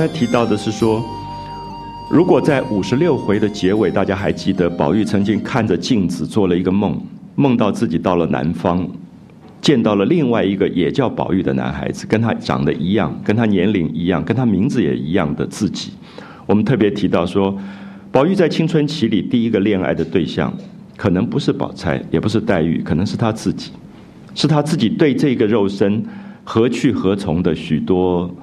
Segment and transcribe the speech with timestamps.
[0.00, 1.04] 刚才提到的是说，
[2.10, 6.98] 如果在五十六回的结尾，大家还记得，宝玉曾经看着镜子做了一个梦，
[7.34, 8.88] 梦到自己到了南方，
[9.60, 15.90] 见到了另外一个也叫宝玉的男孩子，跟他长得一样，跟他年龄一样，跟他名字也一样的自己。
[16.46, 17.54] 我们特别提到说，
[18.10, 20.50] 宝玉在青春期里第一个恋爱的对象，
[20.96, 23.70] 可能不是宝钗，也不是黛玉，可能是他自己，
[24.34, 26.02] 是他自己对这个肉身
[26.42, 28.34] 何去何从的许多。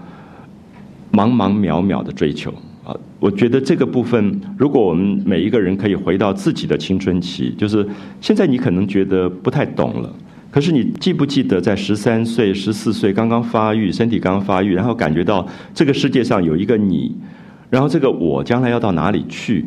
[1.11, 2.95] 茫茫渺渺的追求啊！
[3.19, 7.87] 我觉得这个部分，如果我们每一个人可以回到自己的青春期，就是
[8.21, 10.13] 现在你可能觉得不太懂了，
[10.51, 17.15] 可是你记不记得在十三岁、十四岁刚刚发育，身体刚刚发育，然后感觉到这个世界上有一个你，
[17.69, 19.65] 然后这个我将来要到哪里去？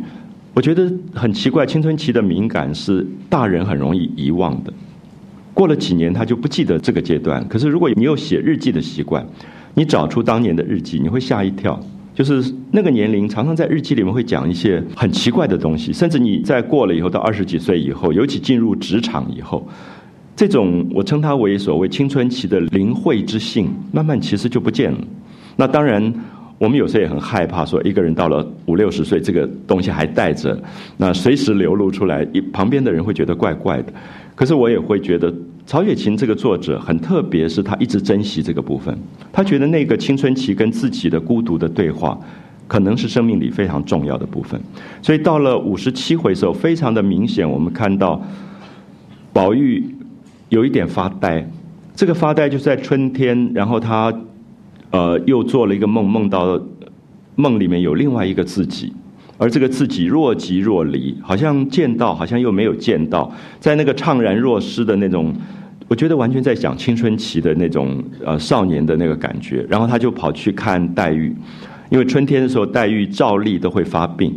[0.52, 4.72] 我觉得很奇怪，青春期的敏感是大人很容易遗忘的，
[5.54, 7.46] 过了几年他就不记得这个阶段。
[7.48, 9.24] 可是如果你有写日记的习惯，
[9.74, 11.78] 你找出当年的日记，你会吓一跳。
[12.12, 15.92] 就是那个年龄，常常在日记里面会讲一些很奇怪的东西。
[15.92, 19.66] 甚至你在过了以后，到二十几岁以后，尤其进入职场以后，
[20.36, 24.98] 这种我称它为所谓青春期的灵慧之性，慢慢其实就不见了。
[25.56, 26.12] 那当然，
[26.58, 30.60] 我们有时候也很害怕，说一个人到了五六十岁，这个东西还带着，
[30.98, 33.92] 那随时流露出来，一旁边的人会觉得怪怪的。
[34.34, 35.32] 可是我也会觉得。
[35.70, 38.92] 曹雪芹这个作者很特别，是他一直珍惜这个部分。
[39.32, 42.18] 他觉得那个青春期跟自己的孤独的对话，
[42.66, 44.60] 可能是生命里非常重要的部分。
[45.00, 48.20] 所以到了五十七回的时候，非常的明显，我们看到
[49.32, 49.94] 宝玉
[50.48, 51.48] 有一点发呆。
[51.94, 54.12] 这个发呆就是在春天，然后他
[54.90, 56.60] 呃又做了一个梦，梦到
[57.36, 58.92] 梦里面有另外一个自己。
[59.38, 65.32] 而这个自己若即若离，好像见到，好像又没有见到，在那个怅然若失的那种，
[65.90, 69.66] 我觉得完全在讲青春期的那种呃少年的那个感觉。
[69.68, 71.34] 然后他就跑去看黛玉，
[71.90, 74.32] 因为春天的时候黛玉照例都会发病，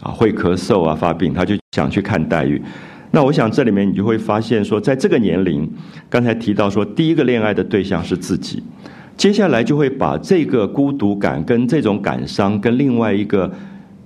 [0.00, 2.62] 啊会咳嗽啊发病，他就想去看黛玉。
[3.10, 5.70] 那我想这里面你就会发现说，在这个年龄，
[6.08, 8.62] 刚才提到说第一个恋爱的对象是自己，
[9.18, 13.52] 接下来就会把这个孤独感跟这种感伤跟另外一个。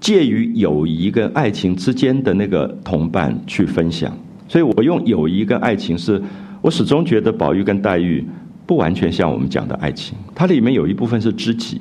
[0.00, 4.10] 介于友谊跟爱情之间的那个同伴去分享，
[4.48, 6.18] 所以我用友谊跟爱情是，
[6.60, 8.24] 我始终觉得宝玉跟黛玉
[8.66, 11.80] 不完全像我们讲的爱情，它里面有一部分是知己，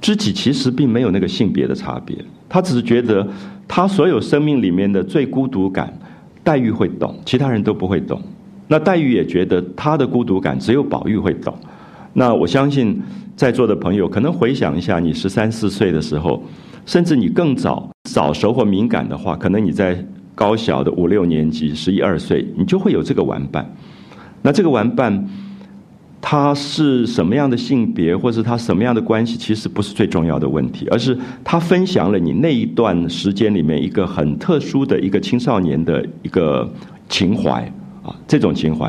[0.00, 2.16] 知己其实并没有那个性别的差别，
[2.48, 3.26] 他只是觉得
[3.66, 5.92] 他所有生命里面的最孤独感，
[6.42, 8.20] 黛玉会懂，其他人都不会懂。
[8.68, 11.54] 那黛玉也觉得她的孤独感只有宝玉会懂。
[12.12, 12.98] 那我相信
[13.36, 16.42] 在座的朋友可能回想一下，你十三四岁的时候。
[16.86, 19.96] 甚至你更早早熟或敏感的话，可能你在
[20.34, 23.66] 高小的五六年级、十一二岁，你就会有这个玩伴。
[24.44, 25.26] 那这个玩伴，
[26.20, 36.70] 他是什么样的性别，或是他什么样的关系，其实不是最重要的问题，而是他分享了你那一段时间里面一个很特殊的一个青少年的一个
[37.08, 37.62] 情怀
[38.02, 38.86] 啊，这种情怀。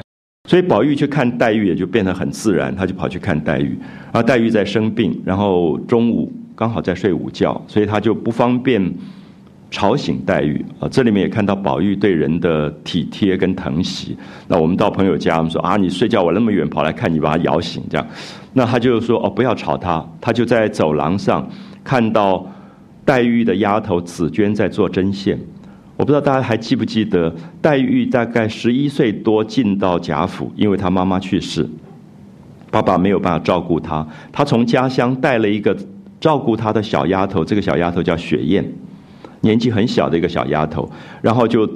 [0.50, 3.80] 所以宝玉去看黛玉，也就变得很自然，他就跑去看黛玉。
[4.12, 6.30] 而黛玉在生病，然后中午。
[6.58, 8.82] 刚好在睡午觉，所以他就不方便
[9.76, 10.88] 吵醒黛玉啊。
[10.88, 14.16] 这里面也看到宝玉对人的体贴跟疼惜。
[14.48, 18.08] 那我们到朋友家，我们说啊，你睡觉我那么远跑来看你，把他摇醒这样。
[18.54, 20.02] 那他就说哦，不要吵他。
[20.22, 21.46] 他就在走廊上
[21.84, 22.48] 看到
[23.04, 25.38] 黛玉的丫头紫娟在做针线。
[25.98, 31.70] 我不知道大家还记不记得，黛玉大概十一岁多进到贾府，因为她妈妈去世，
[32.72, 35.78] 爸爸没有办法照顾她，她从家乡带了一个。
[36.18, 38.66] 照顾她的小丫头，这个小丫头叫雪雁，
[39.46, 40.90] 年纪很小的一个小丫头，
[41.22, 41.70] 然后就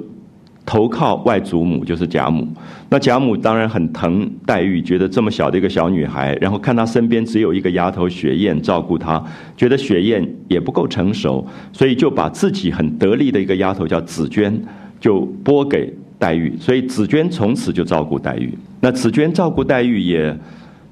[0.66, 2.46] 投靠外祖母，就是贾母。
[2.90, 9.24] 那贾母当然很疼黛玉，觉得这么小的一个小女孩，然后看她身边只有一个丫头雪雁照顾她，
[9.56, 14.60] 觉得雪雁也不够成熟，所以就把自己很得力的一个丫头叫紫娟，
[14.98, 18.52] 就拨给黛玉，所以紫娟从此就照顾黛玉。
[18.80, 20.36] 那紫娟照顾黛玉也。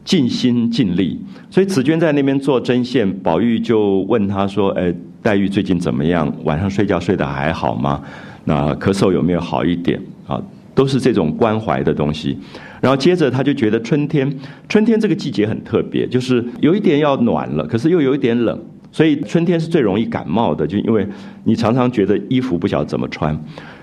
[0.04, 1.20] 尽心尽力，
[1.50, 4.90] 所以紫娟在那边做针线，宝玉就问她说：“哎，
[5.22, 6.32] 黛玉最近怎么样？
[6.44, 8.00] 晚上睡觉睡得还好吗？
[8.44, 10.00] 那咳嗽有没有好一点？
[10.26, 10.40] 啊，
[10.74, 12.38] 都是这种关怀的东西。
[12.80, 14.32] 然后接着他就觉得春天，
[14.68, 18.58] 春天这个季节很特别，就是有一点要暖了，可是又有一点冷，
[18.92, 21.06] 所以春天是最容易感冒的，就因为
[21.44, 23.38] 你常常觉得衣服不晓得怎么穿，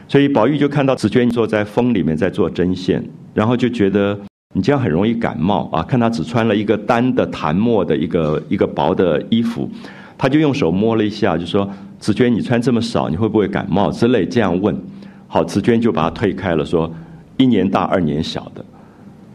[0.08, 3.04] 所以宝玉就看到紫娟坐在风里面在做针线，
[3.34, 4.18] 然后就觉得。
[4.58, 5.84] 你这样很容易感冒啊！
[5.84, 9.70] 看他只穿了一个单的檀墨的一个一个薄的衣服，
[10.18, 11.70] 他就用手摸了一下，就说
[12.00, 14.76] ：“紫娟，你穿这么少，你会不会感冒？”之类这样问。
[15.28, 16.92] 好，紫娟就把他推开了，说
[17.38, 18.64] ：“一年大，二年小的。”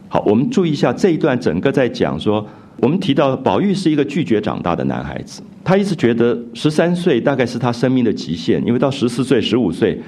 [0.09, 2.45] 好，我们注意一下这一段，整个在讲说
[2.77, 10.01] 我们提到宝玉是一个拒绝长大的男孩子，他一直觉得十三岁大概是他生命的极限，因为到十四岁、十五岁，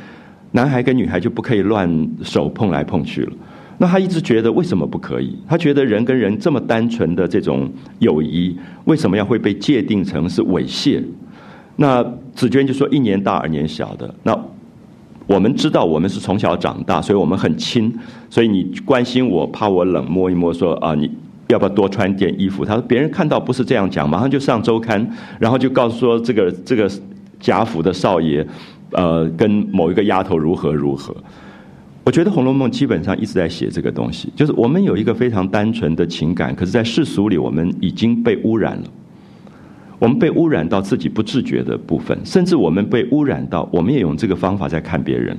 [0.52, 3.32] 男孩跟女孩就不可以乱手碰来碰去了。
[3.78, 5.36] 那他一直觉得为什么不可以？
[5.48, 8.56] 他觉得人跟人这么单纯的这种友谊，
[8.86, 11.04] 为什么要会被界定成是猥亵？
[11.76, 12.06] 那
[12.36, 14.14] 紫娟就说一年大二年小的。
[14.24, 14.38] 那
[15.26, 17.92] 我们知道我们是从小长大，所以我们很亲，
[18.30, 21.10] 所以你关心我，怕我冷，摸一摸说啊，你
[21.48, 22.64] 要不要多穿点衣服？
[22.64, 25.10] 他说别人看到不是这样讲，马上就上周刊，
[25.40, 26.90] 然后就告诉说这个这个
[27.40, 28.46] 贾府的少爷，
[28.92, 31.16] 呃，跟某一个丫头如何如何。
[32.06, 38.84] 我觉得《红楼梦》基本上一直在写这个东西，就是我们有一个非常单纯的情感，可是，在世俗里，我们已经被污染了。
[40.00, 45.38] 我们被污染到自己不自觉的部分，甚至我们被污染到，我们也用这个方法在看别人。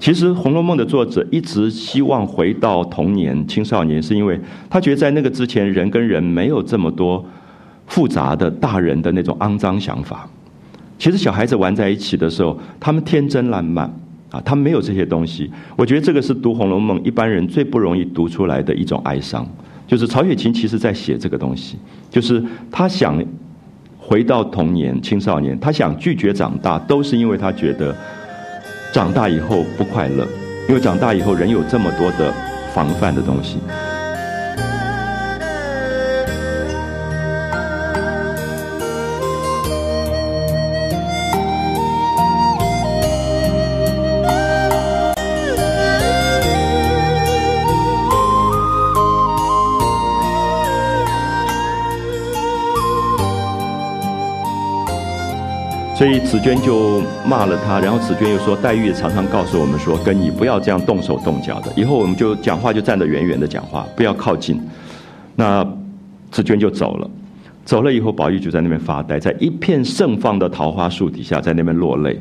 [0.00, 4.40] 其实，《红楼梦》的作者一直希望回到童年、青少年，是因为
[4.70, 7.22] 他觉得在那个之前，人跟人没有这么多
[7.86, 10.26] 复杂的大人的那种肮脏想法。
[10.98, 13.94] 其实，小孩子玩在一起的时候，他们天真烂漫。
[14.30, 15.50] 啊，他没有这些东西。
[15.76, 19.46] 我觉得这个是读《红楼梦》一般人最不容易读出来的一种哀伤。
[19.86, 21.76] 就是曹雪芹其实在写这个东西，
[22.10, 22.42] 就是
[22.72, 23.24] 他想
[23.96, 27.94] 回到童年、青少年，他想拒绝长大，都是因为他觉得
[28.92, 30.26] 长大以后不快乐，
[30.68, 32.34] 因为长大以后人有这么多的
[32.74, 33.58] 防范的东西。
[55.96, 64.60] 所以紫娟就骂了他，然后紫娟又说：“黛玉常常告诉我们说，跟你不要这样动手动脚的，以后我们就讲话就站得远远的讲话，不要靠近。”
[65.34, 65.66] 那
[66.30, 67.10] 紫娟就走了，
[67.64, 72.20] 走了以后，宝玉就在那边发呆，在一片盛放的桃花树底下，在那边落泪。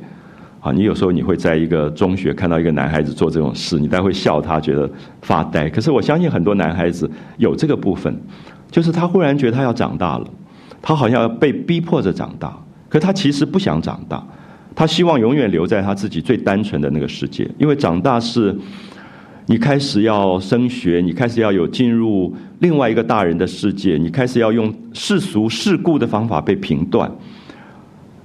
[0.62, 4.90] 啊，你有时候你会在一个中学看到一个男孩子做这种事，你待会笑他，觉得
[5.22, 5.70] 发呆。
[5.70, 8.18] 可是我相信很多男孩子有这个部分，
[8.72, 10.26] 就是他忽然觉得他要长大了，
[10.82, 12.58] 他好像要被逼迫着长大。
[12.96, 14.26] 可他其实不想长大，
[14.74, 17.46] 他希望永远留在他自己最单纯的那个世界。
[17.58, 18.56] 因为长大是，
[19.48, 27.12] 你开始要升学，你开始要有进入另外一个大人的世界，你开始要用世俗世故的方法被评断。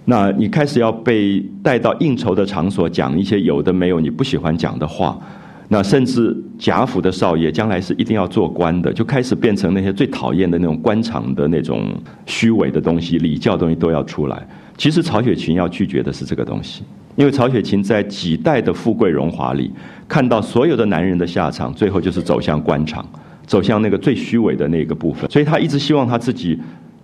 [0.04, 5.18] 那你开始要被带到应酬的场所，讲一些有的没有你不喜欢讲的话。
[5.66, 11.92] 那甚至贾府的少爷将来是一定要做官的，就开始变成那些最讨厌的那种官场的那种
[12.24, 14.46] 虚伪的东西、礼教东西都要出来。
[14.80, 16.82] 其实曹雪芹要拒绝的是这个东西，
[17.14, 19.70] 因为曹雪芹在几代的富贵荣华里
[20.08, 23.06] 看到所有的男人的下场，最后就是走向官场，
[23.46, 25.30] 走向那个最虚伪的那个部分。
[25.30, 26.58] 所以他一直希望他自己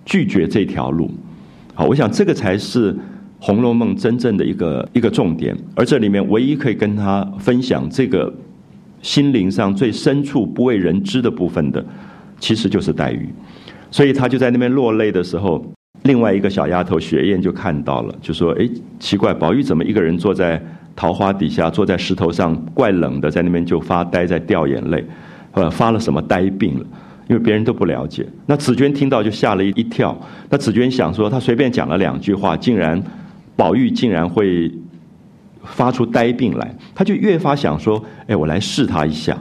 [0.07, 1.11] 拒绝这条路。
[1.75, 2.95] 好，我想这个才是
[3.39, 8.33] 《红楼梦》真正的一个一个重点，而这里面唯一可以跟他分享这个。
[9.03, 11.85] 心灵上最深处不为人知的部分的，
[12.41, 13.29] 其实就是黛玉，
[13.91, 15.65] 所以他就在那边落泪的时候，
[16.03, 20.63] 另外一个小丫头雪雁就看到了，就说：“哎，奇怪，宝玉怎么一个人坐在
[20.95, 25.05] 桃花底下，坐在石头上，怪冷的，在那边就发呆，在掉眼泪，
[25.53, 26.87] 呃，发了什么呆病了？
[27.29, 28.27] 因为别人都不了解。
[28.47, 30.17] 那紫娟听到就吓了一一跳。
[30.49, 33.03] 那紫娟想说，她随便讲了两句话，竟然
[33.57, 34.73] 宝玉竟然会。”
[35.71, 39.37] 发出呆病来，他就越发想说：“哎，我来试他一下。”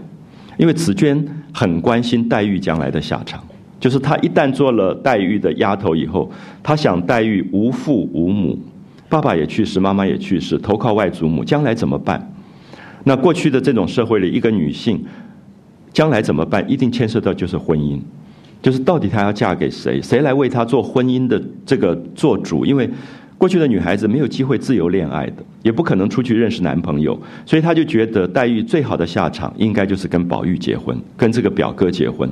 [0.58, 3.44] 因为紫娟很关心黛玉将来的下场，
[3.86, 6.28] 就是她一旦做了黛玉的丫头以后，
[6.64, 8.58] 她想黛玉无父无母，
[9.08, 12.34] 爸爸也去世，妈妈也去世，投靠外祖母，将来怎么办？
[13.04, 15.06] 那过去的这种社会里，一个女性
[15.94, 16.68] 将来怎么办？
[16.68, 18.00] 一定牵涉到就是婚姻，
[18.60, 20.02] 就是到底她要嫁给谁？
[20.02, 22.66] 谁来为她做婚姻的这个做主？
[22.66, 22.90] 因为。
[23.38, 32.30] 过去的女孩子没有机会自由恋爱的，也不可能出去认识男朋友，所以她就觉得黛玉最好的下场应该就是跟宝玉结婚，跟这个表哥结婚。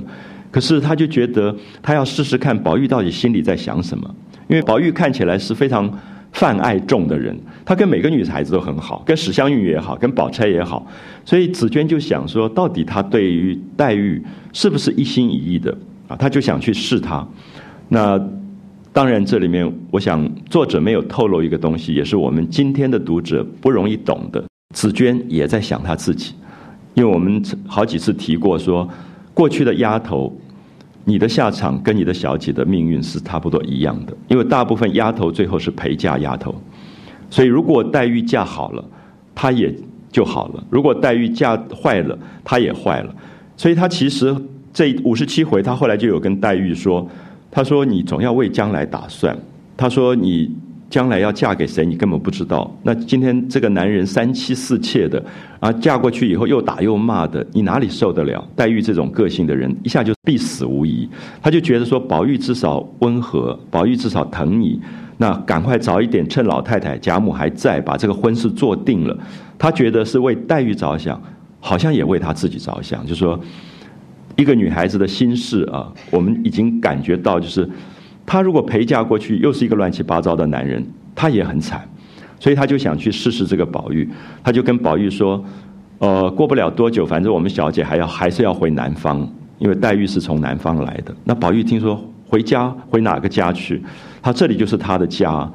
[0.54, 4.14] 可是他就觉得他要试试看宝玉到底心里在想什么，
[4.46, 5.92] 因为宝玉看起来是非常
[6.30, 10.86] 泛爱众的人，他跟每个女孩子都很好，跟史湘玉也好，跟宝钗也好，
[11.24, 16.14] 所以紫娟就想说，到底他对于黛玉是不是一心一意的啊？
[16.16, 17.26] 他就想去试她，
[17.88, 18.16] 那。
[18.92, 24.44] 当然，这里面我想作者没有透露一个东西，也是我们今天的读者不容易懂的。
[24.72, 26.32] 紫娟也在想她自己，
[26.94, 28.88] 因为我们好几次提过说，
[29.34, 30.32] 过去的丫头，
[31.04, 36.54] 你的下场跟你的小姐的命运是差不多一样的，因为大部分丫头最后是陪嫁丫头，
[37.28, 38.84] 所以如果黛玉嫁好了，
[39.34, 39.74] 她也
[40.10, 43.14] 就好了；如果黛玉嫁坏了，她也坏了。
[43.56, 44.34] 所以她其实
[44.72, 47.06] 这五十七回，她后来就有跟黛玉说
[47.50, 49.36] ：“她说你总要为将来打算。
[49.76, 50.50] 她说你。”
[50.90, 52.72] 将来要嫁给谁，你根本不知道。
[52.82, 55.20] 那今天这个男人三妻四妾的，
[55.58, 58.46] 啊，嫁过去以后又打又骂的，你哪里受得了？
[58.54, 61.08] 黛玉这种个性的人，一下就必死无疑。
[61.42, 64.80] 他就觉得说，宝玉至少温和，宝玉至少疼你，
[65.16, 69.18] 那赶快早一点，趁老太太贾母还在，把这个婚事做定了。
[69.58, 71.20] 他觉得是为黛玉着想，
[71.58, 73.04] 好像也为他自己着想。
[73.04, 73.40] 就说
[74.36, 77.68] 一个女孩子的心事啊，我们已经感觉到就是。
[78.26, 81.86] 他如果陪嫁过去，又是一个乱七八糟的男人，他也很惨，
[82.40, 84.08] 所以他就想去试试这个宝玉。
[84.42, 85.44] 他就跟宝玉说
[85.98, 89.28] ：“呃，过不了多久，反正我们小姐还要还是要回南方，
[89.58, 91.14] 因为黛玉是从南方来的。
[91.24, 93.82] 那宝玉听说回家回哪个家去？
[94.22, 95.50] 他这里就是他的家。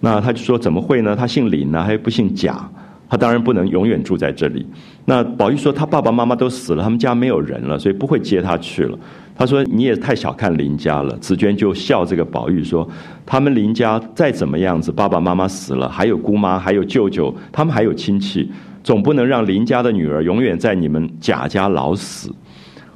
[0.00, 1.16] 那他就说怎么会呢？
[1.16, 2.68] 他姓林呢，还不姓贾。
[3.08, 4.66] 他当然不能永远住在这里。
[5.04, 8.98] 那宝玉说他爸爸妈妈都死了，他们家没有人了，所以不会接他去了。”
[9.36, 12.88] 他说：“你也太小看林家了。”紫娟就笑这个宝玉说
[13.26, 18.48] ：“他们林家再怎么样子，爸爸妈妈死了，还有姑妈，还有舅舅，他们还有亲戚，
[18.82, 22.32] 总不能让林家的女儿永远在你们贾家老死。”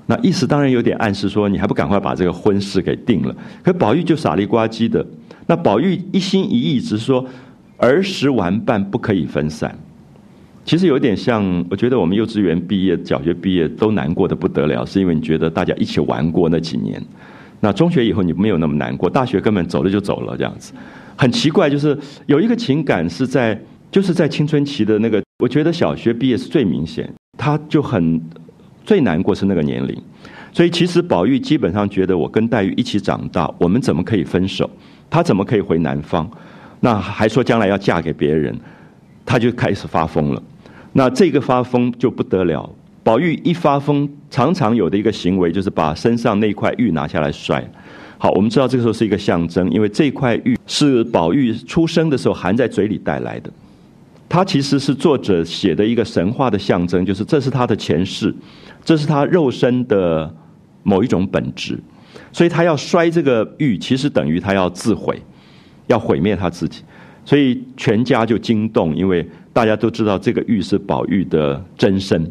[0.07, 3.35] 那意思当然有点暗示说，你还不赶快把这个婚事给定了。
[3.63, 5.05] 可宝玉就傻里呱唧的。
[5.47, 7.27] 那宝玉一心一意只是说，
[7.79, 9.77] 儿时玩伴不可以分散。
[10.69, 17.03] 其实有点像，我觉得我们幼稚园毕业、小学毕业都难过的不得了，是因为你觉得大家一起玩过那几年。
[17.61, 20.75] 那中学以后你没有那么难过，大学根本走了就走了这样子。
[21.17, 23.59] 很奇怪，就是有一个情感是在，
[23.91, 28.21] 就是在青春期的那个，我觉得小学毕业是最明显，他就很
[28.85, 29.99] 最难过是那个年龄。
[30.53, 34.69] 所以其实宝玉基本上觉得我跟黛玉一起长大，我们怎么可以分手？
[35.09, 36.31] 他怎么可以回南方？
[36.81, 38.55] 那还说将来要嫁给别人，
[39.25, 40.43] 他就开始发疯了。
[40.99, 42.69] 那这个发疯就不得了，
[43.05, 47.65] 宝玉一发疯，常常有的一个行为就是把身上那块玉拿下来摔。
[48.19, 53.51] 好，我们知道这个时候是一个象征，因为这块玉是宝玉出生的时候含在嘴里带来的。
[54.29, 58.35] 它其实是作者写的一个神话的象征，就是这是他的前世，
[58.85, 60.29] 这是他肉身的
[60.83, 61.79] 某一种本质，
[62.33, 65.23] 所以他要摔这个玉，其实等于他要自毁，
[65.87, 66.83] 要毁灭他自己。
[67.25, 72.23] 所以全家就惊动，因为大家都知道这个玉是宝玉的真身，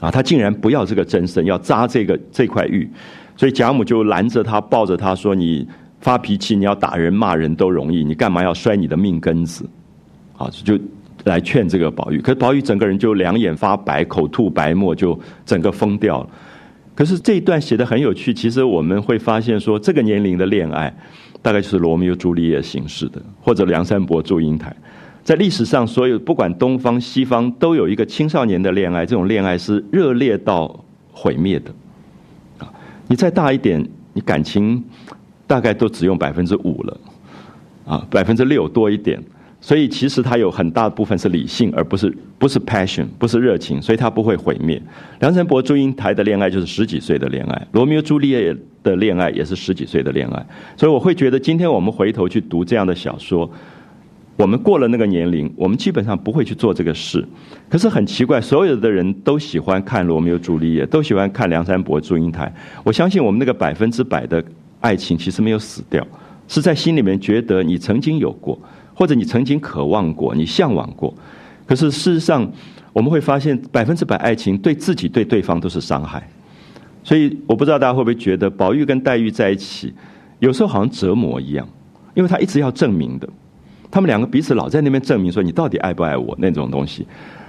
[0.00, 2.88] 啊，他竟然不要这个真身，要扎这个这块玉，
[3.36, 5.66] 所以贾母就拦着他，抱着他说：“你
[6.00, 9.68] 发脾气，你要打人骂人都容易，你干嘛要摔你的命根子？”
[10.36, 10.78] 啊，就
[11.24, 12.18] 来劝这个宝玉。
[12.18, 16.28] 可是宝玉整个人就两眼发白，口吐白沫，就整个疯掉了。
[16.94, 20.94] 可是这一段写的很有趣，其实我们会发现说，这个年龄的恋爱。
[21.44, 24.72] 大概就是罗密欧朱丽叶形式的，或者梁山伯祝英台，
[25.24, 31.70] 在历史上，所有不管东方西方，都有一个青少年的恋爱，这种恋爱是热烈到毁灭的。
[32.58, 32.72] 啊，
[33.06, 34.82] 你再大一点，你感情
[35.46, 37.00] 大概都只用百分之五了，
[37.86, 39.22] 啊，百分之六多一点。
[39.60, 44.82] 所以其实它有很大部分是理性，而不是不是 passion，不是热情，所以它不会毁灭。
[45.20, 48.52] 梁山伯祝英台的恋爱就是十几岁的恋爱，罗密欧朱丽叶
[48.82, 50.46] 的恋爱也是十几岁的恋爱。
[50.76, 53.48] 所以我会觉得，今天我们回头去读这样的小说，
[54.36, 57.26] 我们过了那个年龄，我们基本上不会去做这个事。
[57.68, 62.52] 可是很奇怪，所有的人都喜欢看罗密欧朱丽叶，都喜欢看梁山伯祝英台。
[62.82, 64.42] 我相信我们那个百分之百的
[64.80, 66.06] 爱情其实没有死掉，
[66.48, 68.58] 是在心里面觉得你曾经有过。
[68.94, 71.12] 或者你曾经渴望过，你向往过，
[71.64, 72.48] 可是事实上，
[72.92, 76.22] 我们会发现百分之百爱情对自己对对方都是伤害。
[77.02, 79.94] 所以我不知道大家会不会觉得宝玉跟黛玉在一起，
[80.40, 81.66] 有时候好像折磨一样，
[82.12, 83.26] 因为他一直要证明的，
[83.92, 87.06] 他们两个彼此老在那边证明说你到底爱不爱我那种东西。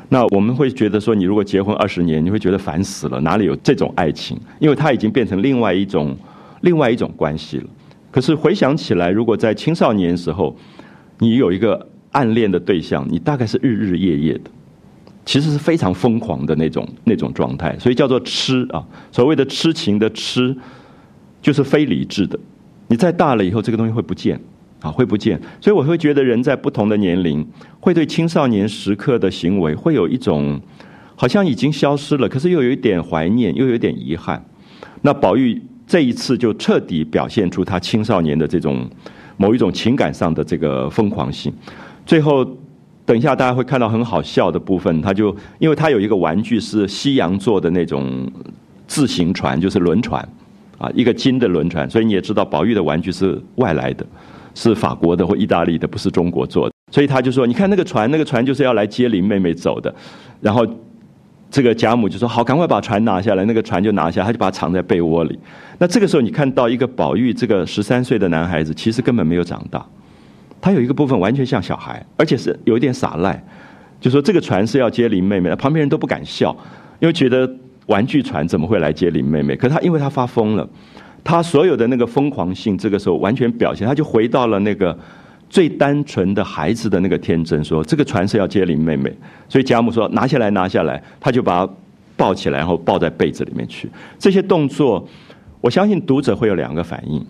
[0.09, 4.37] 那我们会觉得说，你如果结婚二十年，你会觉得烦死了，哪里有这种爱情？
[4.59, 6.15] 因为它已经变成另外一种
[6.61, 7.65] 另外一种关系了。
[8.11, 10.55] 可是回想起来，如果在青少年时候，
[11.17, 14.51] 你有一个暗恋的对象，你大概是日日夜夜的，
[15.25, 18.85] 其实是非常疯狂的那种那种状态，所以叫做痴啊。
[19.11, 20.55] 所谓的痴情的痴，
[21.41, 22.37] 就是非理智的。
[22.87, 24.39] 你再大了以后，这个东西会不见
[24.83, 25.41] 啊，会不见。
[25.59, 27.43] 所以我会觉得，人在不同的年龄，
[27.79, 30.61] 会对青少年时刻的行为，会有一种
[31.15, 34.45] 好像已经消失了，可是又有一点怀念，又有点遗憾。
[35.01, 38.87] 那宝玉这一次就彻底表现出他青少年的这种。
[39.35, 41.51] 某一种情感上的这个疯狂性，
[42.05, 42.45] 最后
[43.03, 48.31] 等一下大家会看到很好笑的部分，他就因为他有一个玩具是西洋做的那种
[48.85, 50.21] 自行船，就是轮船
[50.77, 54.05] 啊，一个金的轮船，所以你也知道宝玉的玩具是外来的，
[54.53, 59.93] 是法国的或意大利的，不是中国做的，所以他就说，你看那个船，那个船就是要来接林妹妹走的，
[60.41, 60.65] 然后
[61.49, 65.37] 这个贾母就说：“好，赶快把船拿下来。”那个船就拿下，他就把它藏在被窝里。
[65.77, 69.85] 那这个时候，你看到一个宝玉这个十三岁的男孩子，其实根本没有长大，
[70.59, 73.43] 他有一个部分完全像小孩，而且是有一点耍赖，
[74.01, 76.55] 就说这个船是要接林妹妹的，旁边人都不敢笑，
[76.99, 77.47] 因为觉得
[77.85, 79.55] 玩具船怎么会来接林妹妹？
[79.55, 80.67] 可他因为他发疯了，
[81.23, 84.97] 他所有的那个疯狂性，这个时候完全表现，他就回到了那个。
[85.49, 89.15] 最单纯的孩子的那个天真，说这个船是要接林妹妹，
[89.47, 91.73] 所以贾母说拿下来拿下来，他就把他
[92.17, 93.87] 抱起来，然后抱在被子里面去。
[94.17, 95.07] 这些动作，
[95.61, 97.23] 我相信读者会有两个反应。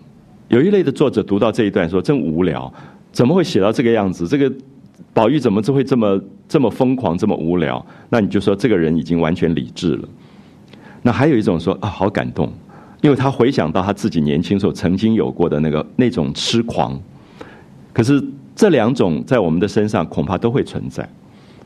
[0.48, 2.72] 有一类的作者读到这一段说真无聊，
[3.12, 4.26] 怎么会写到这个样子？
[4.26, 4.50] 这个
[5.12, 7.84] 宝玉怎么就会这么这么疯狂，这么无聊？
[8.08, 10.08] 那你就说这个人已经完全理智了。
[11.02, 12.50] 那还有一种说啊，好感动，
[13.04, 16.98] 因为他回想到他自己年轻时候曾经有过的那个那种痴狂。
[17.92, 18.22] 可是
[18.56, 21.06] 这两种在我们的身上恐怕都会存在，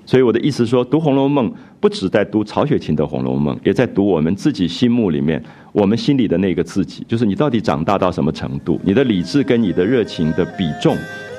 [0.05, 1.49] 所以我的意思说，读《红楼梦》
[1.79, 10.97] 不只在读曹雪芹的《红楼梦》，也在读我们自己心目里面，我们心里的那个自己，就是你到底长大到什么程度，你的理智跟你的热情的比重，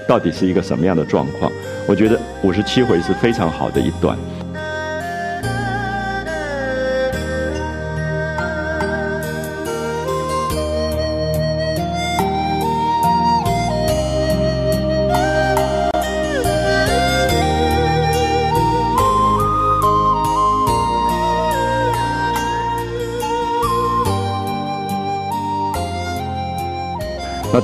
[0.07, 1.51] 到底是一个什么样的状况？
[1.85, 4.17] 我觉得五十七回是非常好的一段。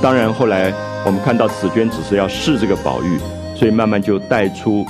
[0.06, 0.72] 当然，后来
[1.04, 3.18] 我们看到紫娟只是要试这个宝玉，
[3.56, 4.86] 所以慢慢就带出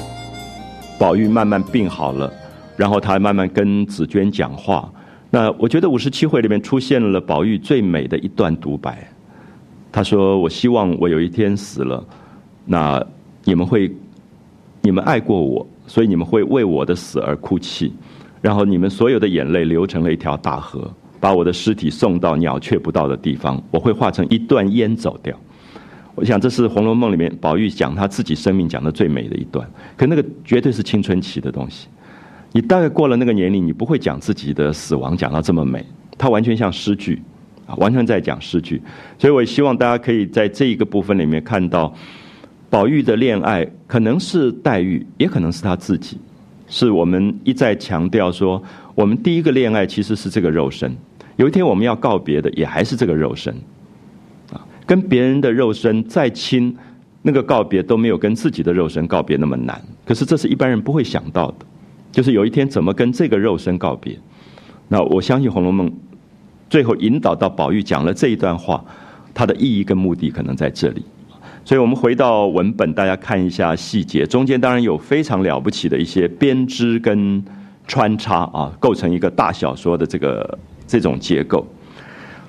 [0.98, 2.31] 宝玉慢慢病好了，
[2.76, 4.92] 然后他慢慢跟紫娟讲话。
[5.31, 9.11] 那我觉得五十七回里面出现了宝玉最美的一段独白，
[9.90, 12.05] 他说：“我希望我有一天死了，
[12.66, 13.02] 那
[13.44, 13.90] 你们会，
[14.83, 17.94] 你们爱过我，所以你们会为我的死而哭泣，
[18.42, 20.92] 然后你们所有的眼泪流成了一条大河。”
[21.26, 25.36] 把我的尸体送到鸟雀不到的地方，我会化成一段烟走掉。
[26.14, 29.68] 我想这是《红楼梦》里面宝玉讲他自己生命讲的最美的一段。
[29.96, 31.88] 可那个绝对是青春期的东西。
[32.52, 35.84] 你大概过了那个年龄，你不会讲自己的死亡讲到这么美。
[36.16, 37.20] 它完全像诗句
[37.66, 38.80] 啊，完全在讲诗句。
[39.18, 41.92] 所以我希望大家可以在这一个部分里面看到，
[42.70, 46.18] 宝玉的恋爱可能是黛玉，也可能是他自己。
[46.68, 48.62] 是我们一再强调说。
[48.96, 50.96] 我们第一个恋爱其实是这个肉身，
[51.37, 53.55] 有一天我们要告别的也还是这个肉身，
[54.53, 56.77] 啊，跟别人的肉身再亲，
[57.22, 59.81] 那个告别都没有跟自己的肉身告别那么难。
[60.05, 61.66] 可是这是一般人不会想到的，
[62.11, 64.18] 就是有一天怎么跟这个肉身告别。
[64.88, 65.90] 那我相信《红楼梦》
[66.70, 68.85] 最后引导到宝玉讲了这一段话，
[69.35, 71.05] 它的意义跟目的可能在这里。
[71.64, 77.44] 所以我们回到文本，大家看一下细节，中间当然有非常了不起的一些编织跟。
[77.88, 81.66] 穿插啊，构成一个大小说的这个这种结构。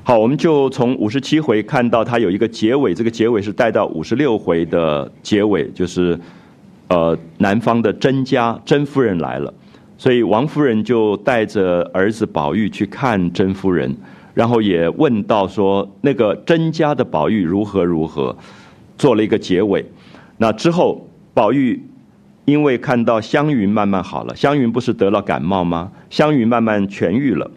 [0.04, 6.18] 好，我们就从五十七回看到它有一个结尾，这个结尾是带到五十六回的结尾，就是
[6.88, 9.54] 呃南方的甄家甄夫人来了，
[9.98, 13.96] 所以王夫人就带着儿子宝玉去看甄夫人，
[14.34, 18.36] 然后也问到说那个甄家的宝玉如何如何，
[18.98, 19.86] 做了一个结尾。
[20.38, 21.84] 那之后宝玉。
[22.46, 25.92] 因为看到湘云慢慢好了，湘云不是得了感冒吗？
[26.10, 27.52] 湘云慢慢痊愈了，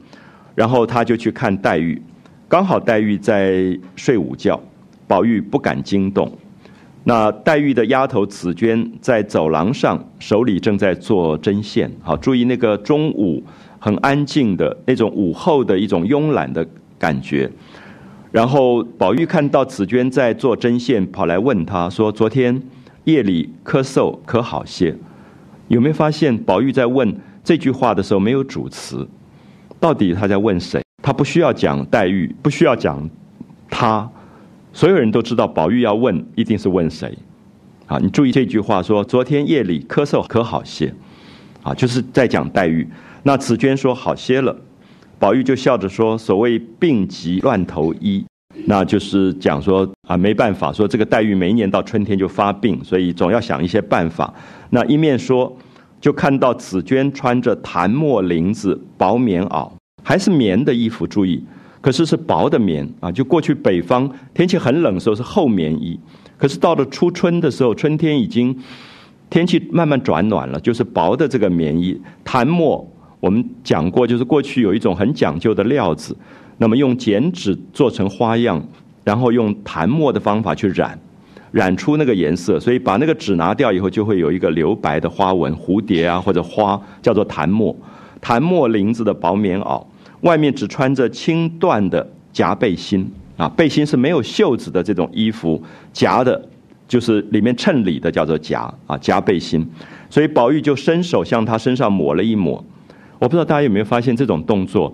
[0.55, 2.01] 然后他就去看黛玉，
[2.49, 4.61] 刚好黛玉在睡午觉，
[5.07, 6.31] 宝玉不敢惊动。
[7.05, 11.91] 那黛玉的丫头紫娟在走廊上，手里正在做针线。
[12.03, 13.43] 好，注意那个中午
[13.79, 16.67] 很安静的那种午后的一种慵懒的
[16.99, 17.51] 感觉。
[18.31, 22.63] 然后宝玉看到紫娟在做针线，跑来问她说：“昨天。”
[23.05, 24.95] 夜里咳嗽可好些？
[25.69, 29.09] 有没有发现宝玉在问这句话的时候没有主词？
[29.81, 30.81] 到底他在问谁？
[31.03, 33.09] 他不需要讲黛玉，不需要讲
[33.71, 34.09] 他，
[34.73, 37.16] 所有人都知道宝玉要问一定是问谁。
[37.87, 40.95] 啊，你注意这句话说：昨天夜里咳嗽可好些？
[41.62, 42.87] 啊，就是在讲黛玉。
[43.23, 44.55] 那紫娟说好些了，
[45.19, 48.25] 宝玉就笑着说：所谓病急乱投医。
[48.66, 54.33] 那就是讲说啊，没办法，说这个黛玉每一年到春天就发病，所以总要想一些办法。
[54.71, 55.57] 那一面说，
[56.01, 59.71] 就看到紫娟穿着檀墨绫子薄棉袄，
[60.03, 61.45] 还是棉的衣服，注意，
[61.81, 63.13] 可是是薄的棉啊。
[63.13, 66.01] 就过去北方天气很冷的时候是厚棉衣，
[66.39, 68.57] 可是到了初春的时候，春天已经
[69.29, 72.01] 天气慢慢转暖了，就是薄的这个棉衣。
[72.25, 72.85] 檀墨
[73.21, 76.17] 我们讲过，就是过去有一种很讲究的料子。
[76.57, 78.63] 那么用剪纸做成花样，
[79.05, 80.99] 然后用檀墨的方法去染，
[81.53, 87.75] 染出那个颜色，所以把那个纸拿掉以后，就会有一个留白的花纹，蝴蝶啊或者花，叫做檀墨。
[88.21, 89.83] 檀木绫子的薄棉袄，
[90.21, 96.41] 外面只穿着轻缎的夹背心啊，背心是没有袖子的这种衣服，夹的
[96.87, 99.67] 就是里面衬里的叫做夹啊，夹背心。
[100.11, 102.63] 所以宝玉就伸手向他身上抹了一抹。
[103.19, 104.93] 我不知道大家有没有发现这种动作，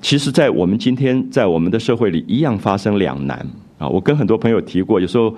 [0.00, 3.46] 其实，在我们今天在我们的社会里一样发生两难
[3.82, 3.88] 啊。
[3.88, 5.34] 我跟很多朋友提过，有时候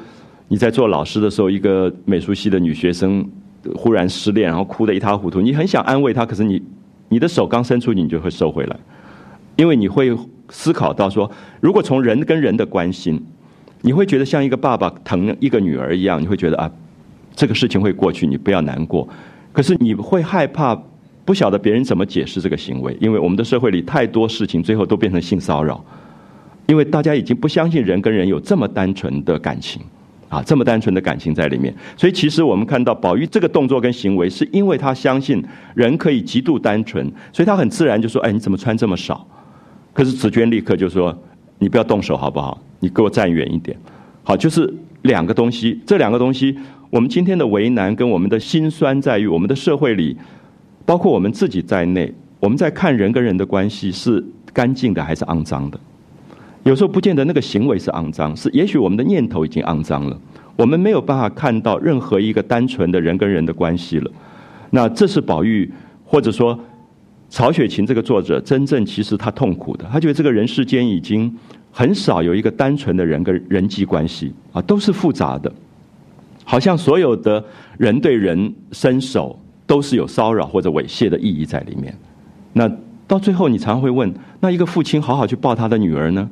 [0.49, 3.27] 你在做老师的时候，一个美术系的女学生
[3.75, 6.63] 忽然失恋，然后哭得一塌糊涂，你很想安慰她，可是你
[7.09, 8.77] 你的手刚伸出去，你就会收回来，
[9.57, 10.15] 因为你会
[10.51, 11.31] 思考到说，
[11.61, 13.25] 如果从人跟人的关心，
[13.83, 16.71] 你会觉得像一个爸爸疼一个女儿一样，你会觉得啊，
[17.35, 19.09] 这个事情会过去，你不要难过。
[19.53, 20.81] 可是你会害怕。
[21.27, 25.83] 不晓得别人怎么解释这个行为，因为我们的社会里太多事情最后都变成性骚扰，
[26.67, 29.83] 因为大家已经不相信人跟人有这么单纯的感情，
[30.29, 31.75] 啊，这么单纯的感情在里面。
[31.97, 39.27] 所以其实我们看到宝玉这个动作跟行为，是因为他相信人可以极度单纯，所以他很自然就说：“哎，你怎么穿这么少？”
[39.93, 41.17] 可是紫娟立刻就说
[41.59, 42.61] ：“你不要动手好不好？
[42.81, 43.77] 你给我站远一点。”
[44.25, 44.73] 好，就是
[45.03, 46.57] 两个东西，这两个东西，
[46.91, 50.17] 我们今天的为难跟我们的心酸在于我们的社会里。
[50.87, 54.23] 包括我们自己在内，我们在看人跟人的关系是
[54.53, 55.81] 干净的还是肮脏的？
[56.65, 60.19] 有时候不见得那个行为是肮脏，是也许我们的念头已经肮脏了，
[60.57, 64.11] 我们没有办法看到任何一个单纯的人跟人的关系了。
[64.71, 65.71] 那这是宝玉
[66.05, 66.59] 或者说
[67.29, 71.33] 曹雪芹这个作者真正其实他痛苦的，他觉得这个人世间已经
[71.71, 75.53] 很少有一个单纯的人跟人际关系啊，都是复杂的，
[76.45, 77.45] 好像所有的
[77.79, 79.39] 人对人伸手。
[79.67, 81.97] 都是有骚扰或者猥亵的意义在里面。
[82.53, 82.71] 那
[83.09, 86.29] 到最后，你常会问：那一个父亲好好去抱他的女儿呢，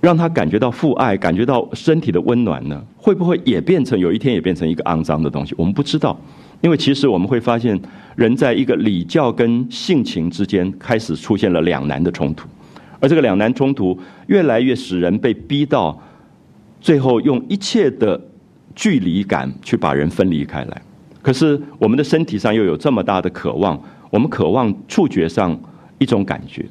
[0.00, 5.54] 让他感觉到父爱，感觉到身体的温暖呢，会不会也变成有一天也变成一个肮脏的东西？
[5.58, 6.18] 我们不知道，
[6.62, 7.78] 因为其实我们会发现，
[8.16, 12.48] 人在一个礼教跟性情之间开始出现了两难的冲突，
[12.98, 16.00] 而这个两难冲突越来越使人被逼到
[16.80, 18.18] 最后，用一切的
[18.74, 20.82] 距离感去把人分离开来。
[21.20, 25.54] 可是我们的身体上又有这么大的渴望，我们渴望触觉上
[25.98, 26.64] 一种感觉，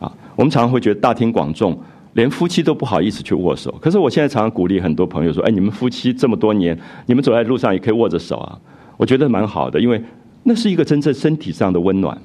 [0.00, 1.78] 啊，我们常常会觉得大庭广众，
[2.16, 3.70] 连夫妻都不好意思去握手。
[3.80, 8.58] 可是我现在常常鼓励很多朋友说：“哎，你们夫妻这么多年，你们走在路上也可以握着手啊。”
[8.96, 10.02] 我觉得蛮好的，因为
[10.44, 12.18] 那是一个真正身体上的温暖。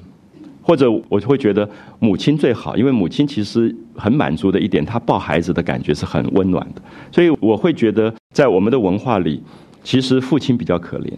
[0.63, 1.67] 或者我会觉得
[1.99, 6.81] 母亲最好，因为母亲其实很满足的一点，她抱孩子的感觉是很温暖的。
[7.11, 9.41] 所以我会觉得，在我们的文化里，
[9.83, 11.11] 其实父亲比较可怜。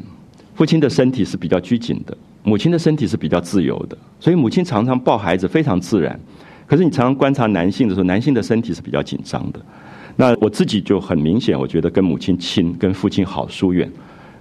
[0.56, 6.18] 父亲的身体是比较拘谨的，母亲的身体是比较自由的，所以母亲常常抱孩子非常自然。
[6.74, 9.62] 可是你常常观察男性的时候，男性的身体是比较紧张的。
[10.16, 13.88] 那我自己就很明显，我觉得跟母亲亲，跟父亲好疏远。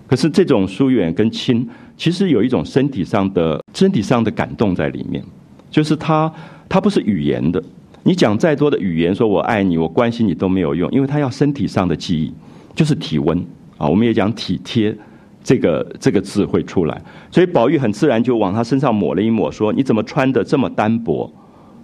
[0.07, 5.23] 可是这种疏远跟亲，其实有一种身体上的身体上的感动在里面，
[5.71, 6.33] 就是他
[6.71, 7.63] 他不是语言的，
[8.03, 12.33] 你讲再多的语言，说我爱你，我关心你都没有用，因为他要身体上的记忆，
[12.75, 13.39] 就是体温
[13.77, 14.97] 啊，我们也讲体贴。
[15.45, 21.31] 这个这个字会出来，所以宝玉很自然就往他身上抹了一抹，说：“你怎么穿的这么单薄？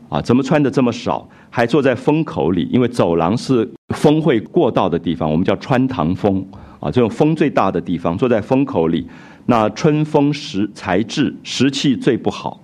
[0.08, 1.28] 啊，怎么穿的这么少？
[1.50, 2.68] 还坐在风口里？
[2.72, 6.44] 因为走廊是风会过道的地方，我们叫穿堂风
[6.80, 9.06] 啊，这种风最大的地方，坐在风口里。
[9.46, 12.60] 那春风时才至，时气最不好，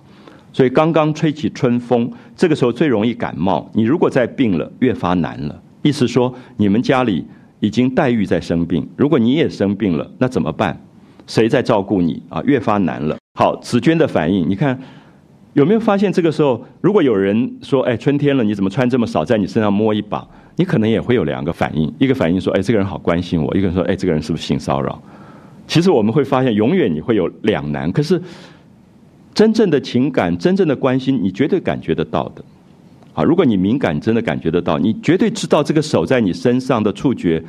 [0.53, 3.69] 所以刚刚吹起春风，这个时候最容易感冒。
[3.73, 5.61] 你如果再病了，越发难了。
[5.81, 7.25] 意思说，你们家里
[7.59, 10.79] 已经黛玉在生病，如果你也生病了，那怎么办？”
[11.27, 12.39] 谁在照顾你啊？
[12.45, 13.17] 越发难了。
[13.33, 14.79] 好，紫娟的反应，你看
[15.55, 16.11] 有没有发现？
[16.11, 19.23] 这个时候，如果有人说：“哎，春天了，你怎么穿这么少？
[19.23, 25.01] 在你身上摸一把。”你可能也会有两个反应：一个反应说：“哎，这个人好关心我。”一个人说：“哎，这个人是不是性骚扰？”
[25.65, 27.89] 其实我们会发现，永远你会有两难。
[27.93, 28.21] 可是
[29.33, 32.43] 真正的情感、真正的关心，你绝对感觉得到的。
[33.13, 37.41] 啊，如果你敏感，真的感觉得到，你绝对知道这个手在你身上的触觉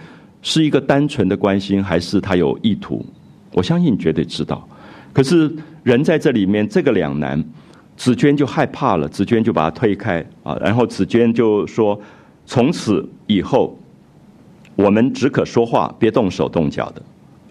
[0.42, 3.04] 是一个单纯的关心，还是他有意图。
[3.52, 4.64] 我相信你绝对知道，
[5.12, 7.44] 可是人在这里面这个两难，
[7.96, 11.98] 紫娟就害怕了，紫娟就把他推开啊，然后紫娟就说
[12.44, 13.76] ：“从此以后，
[14.74, 17.02] 我们只可说话，别动手动脚的，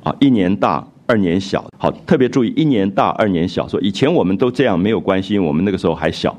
[0.04, 3.68] 啊，一年大二年小，好，特别注意一年大二年小。
[3.68, 6.38] 说以前我们都这样没有关系，我们那个时候还小，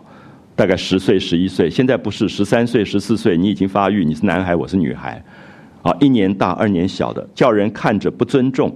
[0.54, 5.20] 大概十岁十一岁，现在不是十三岁十四岁，你已经发育，你是男孩，我是女孩，
[5.82, 8.72] 啊，一年大二年小的，叫人看着不尊重。”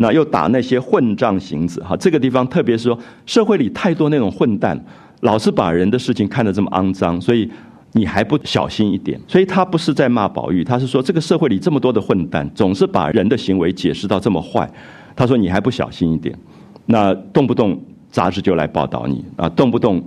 [0.00, 4.80] 那又打那些混账行子，哈，这个地方特别是说，社会里太多那种混蛋，
[5.20, 7.50] 老是把人的事情看得这么肮脏，所以
[7.92, 9.20] 你还不小心一点。
[9.26, 14.70] 所以他不是在骂宝玉，他是说这个社会里这么多的混蛋，总是把人的行为解释到这么坏。
[15.16, 16.38] 他说你还不小心一点，
[16.86, 20.00] 那动不动杂志就来报道你啊，动不动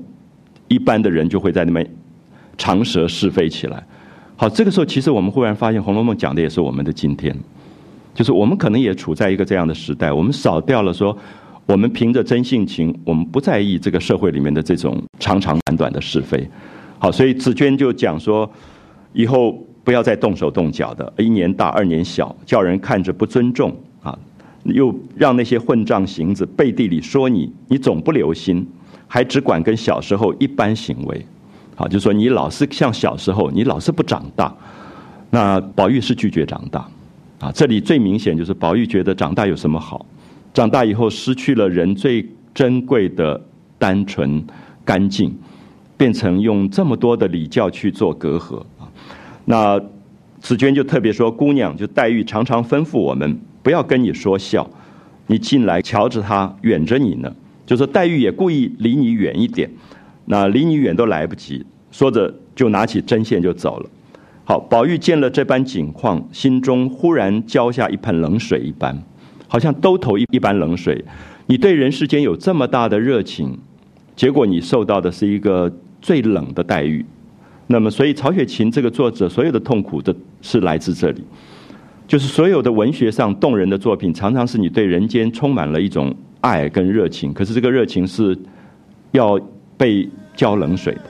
[0.70, 1.86] 一般的人就会在那边
[2.58, 3.86] 长舌是非起来。
[4.38, 7.36] 好，这个时候其实我们忽然发现，《红楼梦》讲的也是我们的今天，
[8.14, 11.18] 就是我们可能也处在一个这样的时代，我们少掉了说，
[11.66, 16.46] 我们凭着真性情，我们不在意这个社会里面的这种长长短短的是非。
[17.00, 18.50] 好，所以紫娟就讲说，
[19.14, 24.18] 以后不要再动手动脚的，一年大二年小，叫人看着不尊重啊，
[24.66, 28.68] 又让那些混账行子背地里说你，你总不留心，
[29.08, 31.26] 还只管跟小时候一般行为。
[31.76, 34.54] 好，就说你老是像小时候，你老是不长大。
[35.32, 36.86] 那宝玉是拒绝长大，
[37.42, 40.06] 啊，这里最明显就是宝玉觉得长大有什么好？
[40.54, 42.24] 长大以后失去了人最
[42.54, 43.42] 珍贵的
[43.80, 44.46] 单纯、
[44.86, 45.36] 干净，
[45.98, 48.86] 变成用这么多的礼教去做隔阂啊。
[49.46, 49.82] 那
[50.40, 54.70] 紫娟就特别说，姑娘就黛玉常常吩咐我们不要跟你说笑，
[55.26, 59.68] 你进来瞧着她远着你呢，就说黛玉也故意离你远一点。
[60.26, 63.90] 那离你远都来不及，说着就拿起针线就走了。
[64.44, 69.02] 好，宝玉见了这般景况，心中忽然浇下一盆冷水一般，
[69.48, 71.04] 好像兜头一一般冷水。
[71.46, 73.58] 你对人世间有这么大的热情，
[74.16, 77.06] 结果你受到的是一个最冷的待遇。
[77.68, 81.24] 那么，所以曹雪芹这个作者所有的痛苦，的是来自这里，
[82.08, 88.38] 就是所有的文学上动人的作品，常常是你对人间充满了一种爱跟热情，可是这个热情是
[89.12, 89.40] 要
[89.78, 90.10] 被。
[90.34, 91.02] 浇冷水的，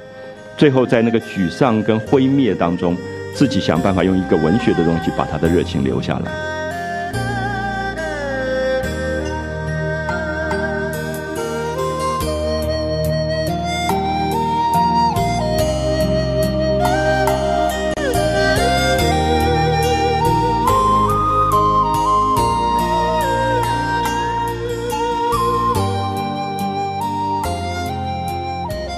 [0.58, 2.98] 最后在那个沮丧跟灰灭当中，
[3.34, 6.32] 自己想办法用一个文学的东西把他的热情留下来。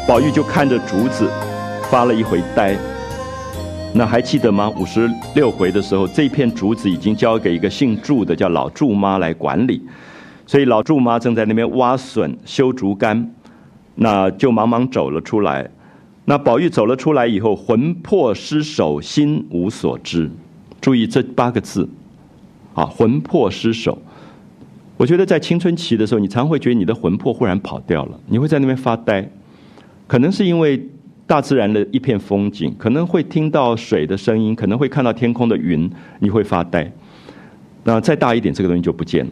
[0.05, 1.27] 宝玉就看着竹子，
[1.89, 2.77] 发了一回呆。
[3.95, 4.67] 那还记得吗？
[4.71, 9.79] 五十六回的时候，这片竹子已经交给一个姓祝的叫老祝妈来管理，
[10.47, 13.31] 所以老祝妈正在那边挖笋、修竹竿，
[13.95, 15.69] 那就忙忙走了出来。
[16.25, 20.31] 那宝玉走了出来以后，魂魄失守，心无所知。
[20.81, 21.87] 注意这八个字，
[22.73, 24.01] 啊，魂魄失守。
[24.97, 29.29] 我觉得在青春期的时候，你常会觉得你的魂魄忽然跑掉了，你会在那边发呆。
[30.07, 30.89] 可能是因为
[31.25, 36.91] 大自然的一片风景，可能会听到水的声音，可能会看到天空的云，你会发呆。
[37.83, 39.31] 那再大一点，这个东西就不见了。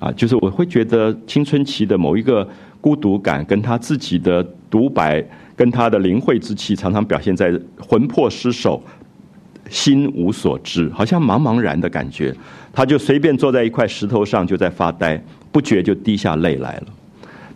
[0.00, 2.48] 啊，就是我会觉得青春期的某一个
[2.80, 5.22] 孤独感，跟他自己的独白，
[5.54, 8.82] 跟他的灵慧之气，常常表现在魂魄失守、
[9.68, 12.34] 心无所知，好像茫茫然的感觉。
[12.72, 16.86] 他就随便坐在一块石头上，就在发呆，不觉就滴下泪来了。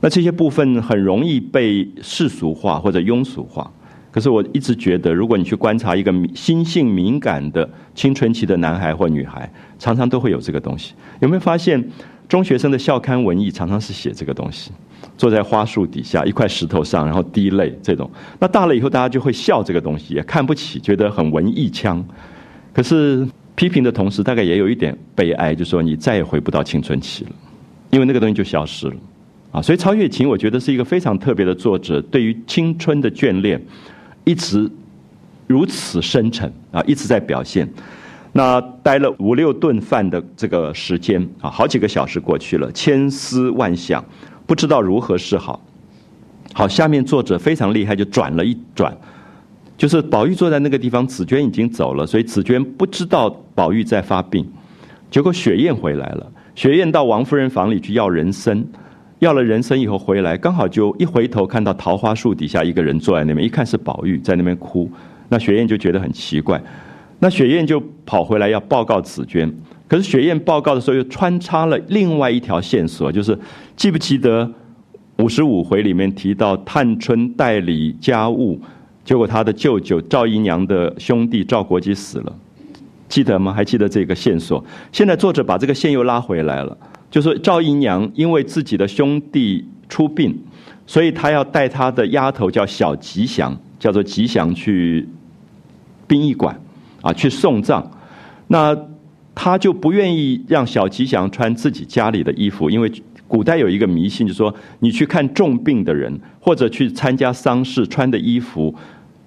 [0.04, 3.72] 那这些部分很容易被世俗化或者庸俗化，
[4.10, 10.92] 可是我一直觉得，如果你去观察一个心性敏感的青春期的男孩或女孩，常常都会有这个东西。
[11.20, 11.82] 有没有发现，
[12.28, 14.72] 中学生的校刊文艺常常是写这个东西，
[15.16, 18.10] 坐在花树底下一块石头上，然后滴泪这种。
[18.38, 22.06] 那大了以后，大家就会笑这个东西，也看不起，觉得很文艺腔。
[22.74, 27.30] 可是批评的同时，大概也有一点悲哀，就说你再也回不到青春期了，
[27.88, 28.96] 因为那个东西就消失了。
[29.54, 33.64] 啊，所以曹雪芹我觉得是一个非常特别的作者，对于青春的眷恋，
[34.24, 34.68] 一直
[35.46, 37.68] 如此深沉啊，一直在表现。
[38.32, 44.04] 那待了五六顿饭的这个时间啊，好几个小时过去了，千思万想，
[44.44, 45.64] 不知道如何是好。
[46.52, 48.92] 好，下面作者非常厉害，就转了一转，
[49.78, 54.44] 就是宝玉坐在那个地方，紫娟已经走了，所以紫娟不知道宝玉在发病。
[55.12, 58.66] 结果雪雁回来了，雪雁到王夫人房里去要人参。
[59.20, 64.90] 要了人参以后回来，刚好就一回头看到桃花树底下一个人坐在那边，一看是宝玉在那边哭，
[65.28, 66.60] 那雪雁就觉得很奇怪，
[67.20, 69.50] 那雪雁就跑回来要报告紫娟，
[69.88, 73.38] 可是雪雁报告的时候又穿插了另外一条线索，就是
[73.76, 74.50] 记不记得
[75.18, 78.60] 五十五回里面提到探春代理家务，
[79.04, 82.36] 结果他的舅舅赵姨娘的兄弟赵国基死了，
[83.08, 83.52] 记得吗？
[83.52, 84.62] 还记得这个线索？
[84.92, 86.76] 现在作者把这个线又拉回来了。
[87.14, 90.36] 就说赵姨娘因为自己的兄弟出殡，
[90.84, 95.08] 所以她要带她的丫头叫小吉祥，叫做吉祥去
[96.08, 96.60] 殡仪馆
[97.02, 97.88] 啊去送葬。
[98.48, 98.76] 那
[99.32, 102.90] 她就不愿意让小吉祥穿自己家里的衣服，因为
[103.28, 108.74] 古代有一个迷信，就说你去看重病的人或者去参加丧事穿的衣服，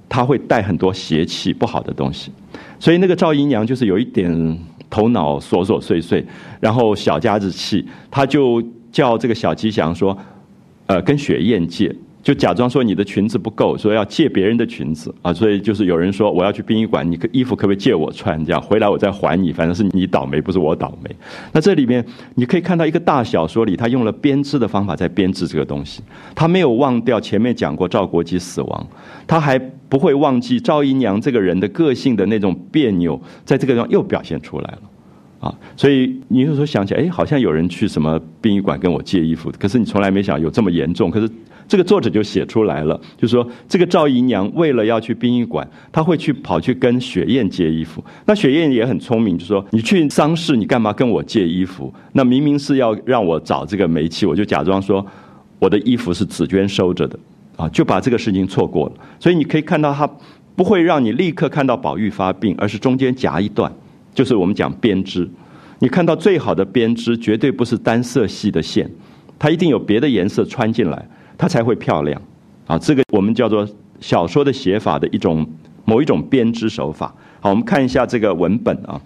[0.09, 2.33] 他会带很多邪气不好的东西。
[2.81, 4.59] 所以那个赵姨娘就是有一点。
[4.89, 6.25] 头脑琐琐碎碎，
[6.59, 10.17] 然后小家子气，他就叫这个小吉祥说
[10.87, 11.95] ：“呃，跟雪燕借。
[12.23, 18.43] 就假装说你的裙子不够，说要借别人的裙子啊，所以就是有人说我要去殡仪馆，你可衣服可不可以借我穿？
[18.43, 21.15] 这样回来我再还你，反正是你倒霉，不是我倒霉。
[21.53, 26.01] 那这里面你可以看到一个大小说里，他用了编织的方法在编织这个东西，
[26.35, 28.87] 他没有忘掉前面讲过赵国基死亡，
[29.25, 29.57] 他还
[29.89, 34.81] 不会忘记赵姨娘这个人的个性的那种别扭，在这个地方又表现出来了
[35.39, 35.55] 啊。
[35.75, 41.29] 所以你有时候想起，哎，好像有人去什么殡仪馆跟我借衣服，可是你从来没想有这么严重，可是。
[41.69, 48.01] 这个作者就写出来了，就说这个赵姨娘为了要去殡仪馆，她会去跑去跟雪雁借衣服。
[48.25, 51.93] 那雪雁也很聪明，就说你去丧事，你干嘛跟我借衣服？
[52.13, 55.05] 那明明是要让我找这个煤气，我就假装说
[55.59, 57.19] 我的衣服是紫娟收着的，
[57.57, 58.93] 啊，就把这个事情错过了。
[59.19, 60.09] 所以你可以看到，他
[60.55, 63.69] 不会让你立刻看到宝玉发病，而是中间夹一段，
[64.13, 65.29] 就是我们讲编织。
[65.79, 68.89] 你看到最好的编织，绝对不是单色系的线，
[69.37, 71.05] 它一定有别的颜色穿进来。
[71.39, 72.19] 它才会漂亮，
[72.65, 73.63] 啊，这个我们叫做
[73.99, 75.47] 小说的写法的一种
[75.85, 77.13] 某一种编织手法。
[77.39, 78.99] 好，我们看一下这个文本啊。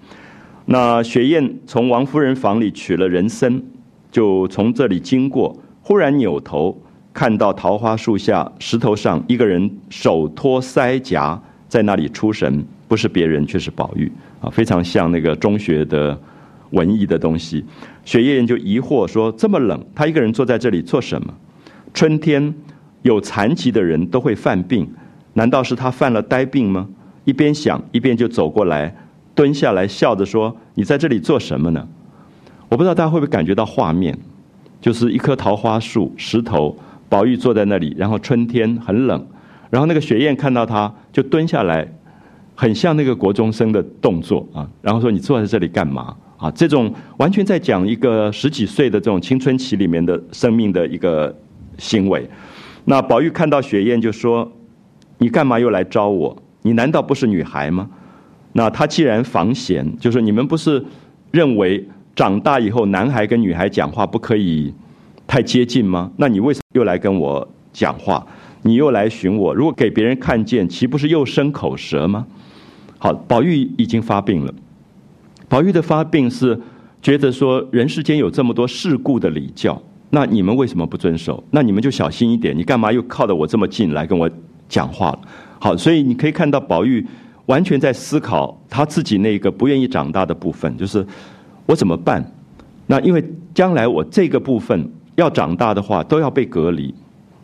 [0.67, 3.61] 那雪雁从王夫人房里取了人参，
[4.09, 6.81] 就从这里经过，忽然扭头
[7.13, 16.17] 看到桃花树下石头上一个人手托腮颊，在那里出神，不是别人，却是宝玉啊，非常像那个中学的
[16.71, 17.63] 文艺的东西。
[18.05, 21.33] 雪雁就疑惑说：“这么冷，他一个人坐在这里做什么？”
[21.93, 22.53] 春天
[23.01, 24.89] 有残疾的人都会犯病，
[25.33, 26.87] 难道是他犯了呆病吗？
[27.25, 28.95] 一边想一边就走过来，
[29.35, 31.87] 蹲下来笑着说：“你在这里做什么呢？”
[32.69, 34.17] 我不知道大家会不会感觉到画面，
[34.79, 36.75] 就是一棵桃花树，石头，
[37.11, 39.27] 宝玉坐在那里，然后春天很冷，
[39.69, 41.85] 然后那个雪雁看到他就蹲下来，
[42.55, 51.35] 很像那个国中生的动作啊，然后说：“你坐在这里干嘛？”啊，这种完全在讲一个十几岁的这种青春期里面的生命的一个。
[51.77, 52.29] 行为，
[52.85, 54.51] 那宝玉看到雪雁就说
[55.17, 56.37] ：“你干嘛又来招我？
[56.61, 57.89] 你难道不是女孩吗？”
[58.53, 60.83] 那他既然防闲，就说：“你们不是
[61.31, 64.71] 认为长大以后男孩跟女孩讲话不可以
[65.25, 66.11] 太接近吗？
[66.17, 68.25] 那你为什么又来跟我讲话？
[68.63, 69.53] 你又来寻我？
[69.53, 72.25] 如果给别人看见，岂不是又生口舌吗？”
[72.99, 74.53] 好，宝玉已经发病了。
[75.49, 76.59] 宝玉的发病是
[77.01, 79.81] 觉得说人世间有这么多世故的礼教。
[80.11, 81.43] 那你们为什么不遵守？
[81.49, 82.55] 那你们就小心一点。
[82.55, 84.29] 你干嘛又靠得我这么近来跟我
[84.69, 85.19] 讲话了？
[85.59, 87.03] 好，所以你可以看到宝玉
[87.47, 91.05] 完全在思考他自己那个不愿意长大的部分，就是
[91.65, 92.23] 我怎么办？
[92.85, 96.93] 那因为将来我这个部分要长大的话，都要被隔离。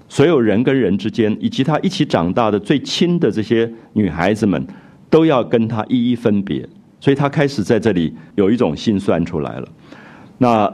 [0.10, 4.68] 所有人跟人之间，以及他一起长大的最亲的这些女孩子们，
[5.10, 6.68] 都要跟他一一分别。
[7.00, 9.68] 所以他开始在这里有一种心酸出来了。
[10.38, 10.74] 那。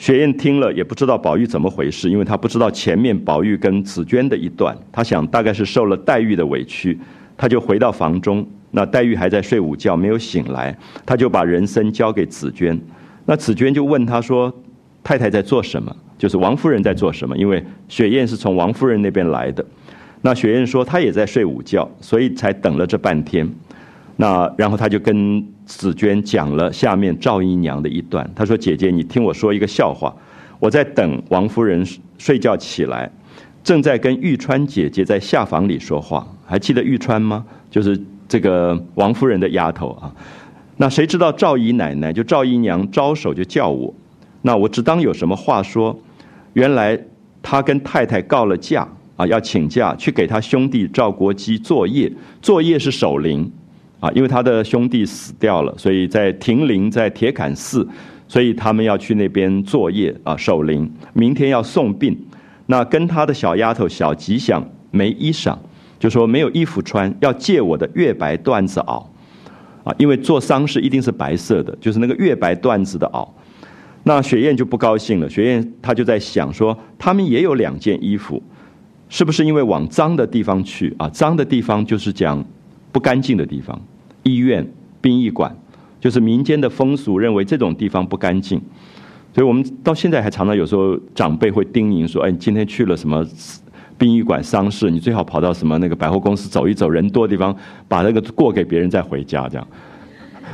[0.00, 6.98] 雪雁听了也不知道宝玉怎么回事，因为他不知道前面宝玉跟紫娟的一段，他想大概是受了黛玉的委屈，
[7.36, 12.80] 他就回到房中，那黛玉还在睡午觉，没有醒来，他就把人参交给紫娟，
[13.26, 14.50] 那紫娟就问他说
[15.04, 15.94] ：“太太在做什么？
[16.20, 17.34] 就是王夫人在做什么？
[17.34, 19.64] 因为雪雁是从王夫人那边来的，
[20.20, 23.50] 那雪雁说她也在睡午觉，所以才等了这半天。”
[24.16, 28.30] 那然后他就跟紫娟讲了下面赵姨娘的一段。
[28.36, 30.14] 他说：“姐姐，你听我说一个笑话。
[30.58, 31.82] 我在等王夫人
[32.18, 33.10] 睡觉起来，
[33.64, 36.26] 正在跟玉川姐姐在下房里说话。
[36.44, 37.42] 还记得玉川吗？
[37.70, 37.98] 就是
[38.28, 40.12] 这个王夫人的丫头啊。
[40.76, 43.94] 那谁知道赵姨奶奶就赵姨娘招手就叫我。
[44.42, 45.98] 那我只当有什么话说。
[46.52, 46.98] 原来
[47.42, 48.86] 他跟太太告了假
[49.16, 52.10] 啊，要请假去给他兄弟赵国基作业。
[52.42, 53.50] 作业是守灵。”
[54.00, 57.86] 啊，因为他的兄弟死掉了，所以在亭陵，在铁槛寺，
[58.26, 60.90] 所以他们要去那边作业啊，守灵。
[61.12, 62.18] 明天要送殡，
[62.64, 65.54] 那跟他的小丫头小吉祥没衣裳，
[65.98, 69.04] 就说没有衣服穿，要借我的月白缎子袄。
[69.84, 73.28] 啊，因为做丧事一定是白色的，就是那个月白缎子的袄。
[74.04, 78.42] 那雪雁就不高兴了，雪雁她就在想说，他们也有两件衣服，
[79.08, 81.08] 是不是因为往脏的地方去啊？
[81.10, 82.42] 脏的地方就是讲
[82.90, 83.78] 不干净的地方。
[84.22, 84.66] 医院、
[85.00, 85.54] 殡仪馆，
[86.00, 88.60] 就是民间的风俗，认为这种地方不干净，
[89.34, 93.24] 所以我们到现在还常常有时候长辈会叮咛说：“哎，你今天去了什么
[93.98, 97.54] 殡仪馆丧事，你最好跑到什么那个百货公司走一走，人多的地方，
[97.86, 99.68] 把那个过给别人再回家。”这样。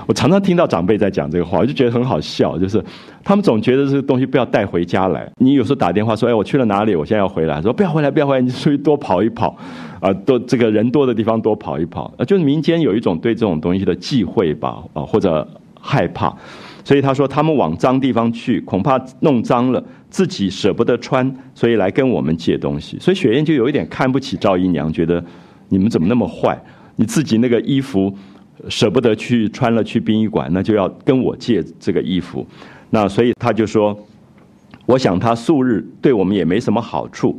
[0.07, 2.83] 我常常听到长辈在讲这个话，我就觉得很好笑，就是
[3.25, 5.31] 他们总觉得这个东西不要带回家来。
[5.39, 6.95] 你有时候打电话说：“哎，我去了哪里？
[6.95, 9.57] 我现在要回来。”说：“不要回来，不要回来，你出去多跑一跑。”
[9.99, 15.47] 啊，多这个人多的地方多跑一跑，啊，就是民间有一种对这种东西的忌讳吧，啊，或者
[15.81, 16.33] 害怕，
[16.85, 22.99] 所以他说他们往脏地方去，恐怕弄脏了，自己舍不得穿，所以来跟我们借东西。
[23.01, 25.25] 所以雪雁就有一点看不起赵姨娘，觉得
[25.71, 26.57] 你们怎么那么坏？
[26.97, 28.15] 你自己那个衣服
[28.69, 32.47] 舍不得去穿了去殡仪馆，那就要跟我借这个衣服。
[32.91, 33.99] 那所以他就说，
[34.87, 37.39] 我想他素日对我们也没什么好处，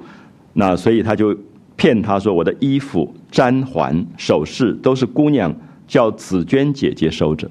[0.54, 1.36] 那所以他就
[1.76, 5.56] 骗他说我的衣服、簪环、首饰都是姑娘
[5.88, 7.50] 叫紫娟姐姐收着。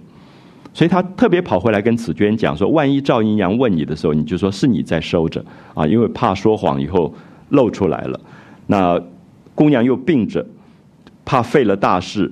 [0.74, 5.42] 所以他特别跑回来跟紫娟讲说：“万一赵姨娘问你的时候，你就说是你在收着
[5.72, 7.14] 啊，因为怕说谎以后
[7.48, 8.20] 露出来了。
[8.66, 9.00] 那
[9.54, 10.46] 姑娘又病着，
[11.24, 12.30] 怕废了大事，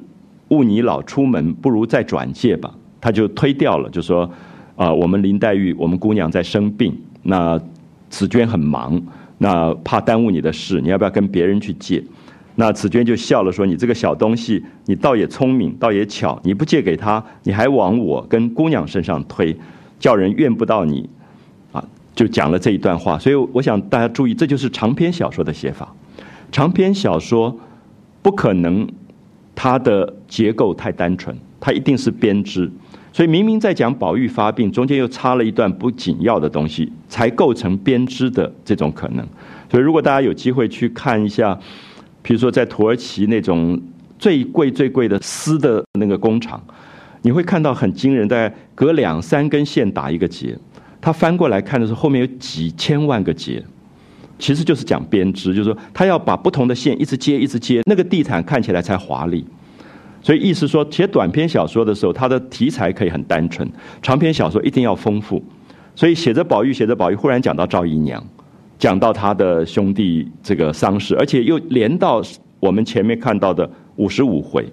[0.54, 4.30] 不你老出门，不如再转借吧。”他就推掉了，就说
[4.76, 7.60] ：“啊，我们林黛玉，我们姑娘在生病，那
[8.08, 9.02] 紫娟很忙，
[9.38, 12.02] 那怕耽误你的事，你要不要跟别人去借？”
[12.56, 16.40] 那紫娟就笑了，说：“你这个小东西，你倒也聪明，倒也巧。
[16.44, 19.56] 你不借给他，你还往我跟姑娘身上推，
[19.98, 21.10] 叫人怨不到你，
[21.72, 21.84] 啊，
[22.14, 23.18] 就讲了这一段话。
[23.18, 25.92] 所以我想大家注意，这就是长篇小说的写法。
[26.52, 27.58] 长篇小说
[28.22, 28.88] 不可能
[29.54, 32.70] 它的结构太单纯，它一定是编织。
[33.12, 39.26] 所以明明在讲宝玉发病，中间又插了一段不紧要的东西，才构成编织的这种可能。
[39.70, 41.58] 所以如果大家有机会去看一下。”
[42.26, 43.78] 比如说，在土耳其那种
[44.18, 46.58] 最贵最贵的丝的那个工厂，
[47.20, 50.56] 你会看到很惊人，在隔两三根线打一个结。
[51.02, 53.62] 他翻过来看的时候，后面有几千万个结，
[54.38, 59.44] 其实就是讲编织，就是说他要把不同的线一直接一直接，那个地毯看起来才华丽。
[60.22, 63.68] 所以意思说，写短篇小说的时候，它的题材可以很单纯；
[64.00, 65.42] 长篇小说一定要丰富。
[65.94, 68.22] 所以写着宝玉，写着宝玉，忽然讲到赵姨娘。
[68.76, 72.20] 讲到他的兄弟这个丧事，而且又连到
[72.58, 74.66] 我们前面看到的五十五回，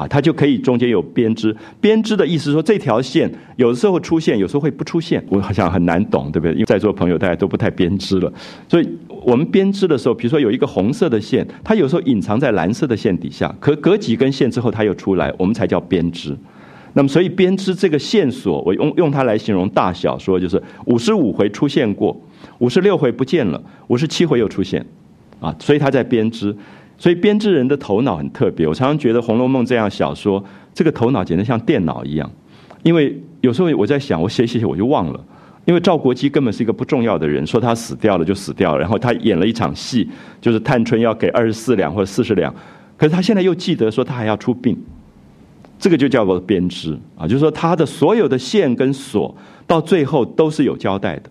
[0.00, 1.54] 啊，它就可以中间有编织。
[1.78, 5.22] 编织的意思说，这条线有的时候出现，有时候会不出现。
[5.28, 6.54] 我好像很难懂，对不对？
[6.54, 8.32] 因为在座朋友大家都不太编织了，
[8.66, 16.34] 所以我们编织的时候，比如说有一个红色的线，它有时候隐藏在蓝色的线底下，可隔几根线之后它又出来，我们才叫编织。
[16.94, 22.18] 那么，所以编织这个线索，我用用它来形容大小说，就是五十五回出现过。
[22.60, 24.84] 五十六回不见了，五十七回又出现，
[25.40, 26.56] 啊，所以它在编织，
[27.00, 28.68] 所以编织人的头脑很特别。
[28.68, 30.44] 我常常觉得《红楼梦》这样小说，
[30.74, 32.30] 这个头脑简直像电脑一样。
[32.82, 35.24] 因为有时候我在想，我写写写我就忘了，
[35.64, 40.06] 因为赵国基根本是一个不重要的人，说他死掉了就死掉了，然后他演了一场戏，
[40.42, 42.54] 就是探春要给二十四两或者四十两，
[42.98, 44.76] 可是他现在又记得说他还要出殡，
[45.78, 49.34] 这个就叫做编织啊，就是说他的所有的线跟锁
[49.66, 51.30] 到最后都是有交代的。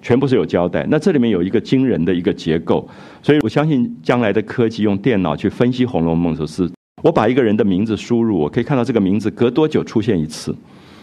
[0.00, 2.88] 全部是有交代，那这里面有一个惊人的一个结构，
[3.22, 6.72] 所以我相信将来的科技用电脑去分析《红楼梦》的时候，是
[7.02, 10.54] 我把一个人的名字输入，我可以看到这个名字隔多久出现一次，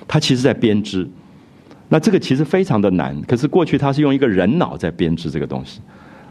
[0.08, 1.08] 它其实在编织。
[1.90, 5.82] 那这个其实非常的难，可是过去它是用一个人脑在编织这个东西，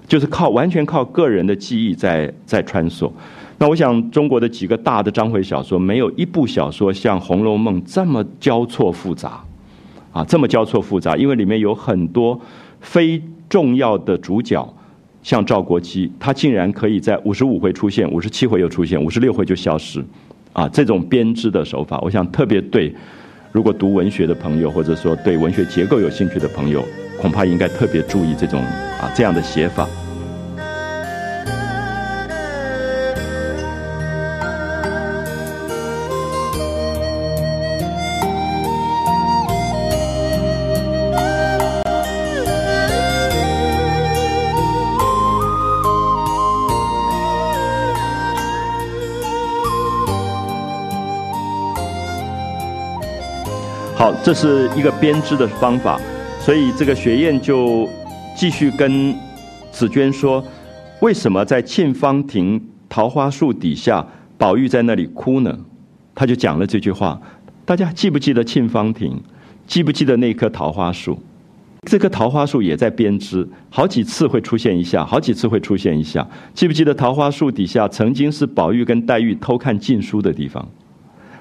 [0.09, 3.11] 就是靠完全靠个人的记忆在在穿梭。
[3.57, 9.45] 那我想中国的几个大的章回小说，没有一部小说像《红楼梦》这么交错复杂。
[10.15, 12.41] 啊，这么交错复杂，因为里面有很多
[12.81, 14.65] 非重要的主角，
[15.25, 20.05] 像赵国基，他竟然可以在五十五回出现，五十七回又出现，五十六回就消失，
[20.53, 22.95] 啊，这种编织的手法，我想特别对，
[23.51, 26.85] 如果读文学的朋友，或者说对文学结构有兴趣的朋友，
[27.21, 29.89] 恐怕应该特别注意这种啊这样的写法。
[54.25, 56.01] 这是一个编织的方法，
[56.41, 57.87] 所以这个雪雁就
[58.35, 59.15] 继续跟
[59.71, 60.43] 紫娟说
[61.01, 62.59] ：“为什么在沁芳亭
[62.89, 64.07] 桃花树底下，
[64.39, 65.55] 宝玉在那里哭呢？”
[66.17, 67.21] 他就讲了这句话。
[67.67, 69.21] 大家记不记得沁芳亭？
[69.67, 71.19] 记不记得那棵桃花树？
[71.87, 76.27] 这棵桃花树也在编织，好几次会出现一下，好几次会出现一下。
[76.55, 80.67] 记不记得桃花树底下曾经是宝玉跟黛玉偷看禁书的地方？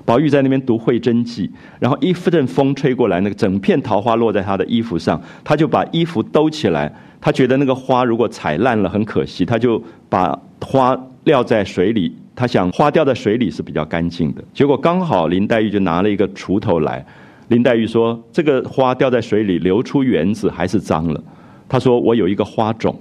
[0.05, 1.47] 宝玉在那边读《会真记》，
[1.79, 6.93] 然后一阵风吹过来，那个整片桃花落在他的衣服上，他就把衣服兜起来。
[7.21, 12.13] 他觉得那个花如果踩烂了很可惜，他就把花撂在水里。
[12.35, 14.43] 他想花掉在水里是比较干净的。
[14.53, 17.05] 结果刚好林黛玉就拿了一个锄头来。
[17.47, 21.23] 林黛玉说：“这个花掉在水里流出园子还是脏了。”
[21.69, 22.99] 他说：“我有一个花种，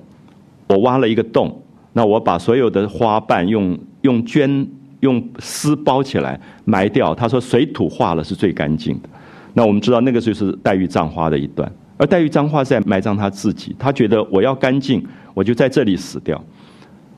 [0.68, 1.62] 我挖了一个洞，
[1.94, 4.66] 那我把所有的花瓣用用绢。”
[5.02, 7.14] 用丝包起来埋掉。
[7.14, 9.08] 他说水土化了是最干净的。
[9.54, 11.70] 那我们知道那个就是黛玉葬花的一段。
[11.98, 16.42] 而黛玉脏话在埋葬他自己，他觉得我要干净，我就在这里死掉，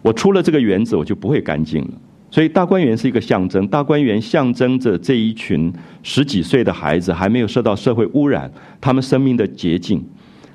[0.02, 1.90] 我出了这个园子，我就不会干净了。
[2.30, 5.72] 所以大观园是一个象征，大观园象征着这一群
[6.02, 10.04] 十几岁的孩子还没有受到社会污染，他们生命的洁净。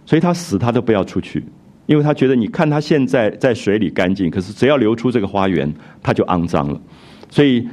[0.06, 1.44] 所以他死他都不要出去，
[1.86, 5.74] 因为他觉得你看他现在在水里干净，可是只要流出这个花园，
[6.04, 6.80] 他就肮脏了。
[7.30, 7.68] 所以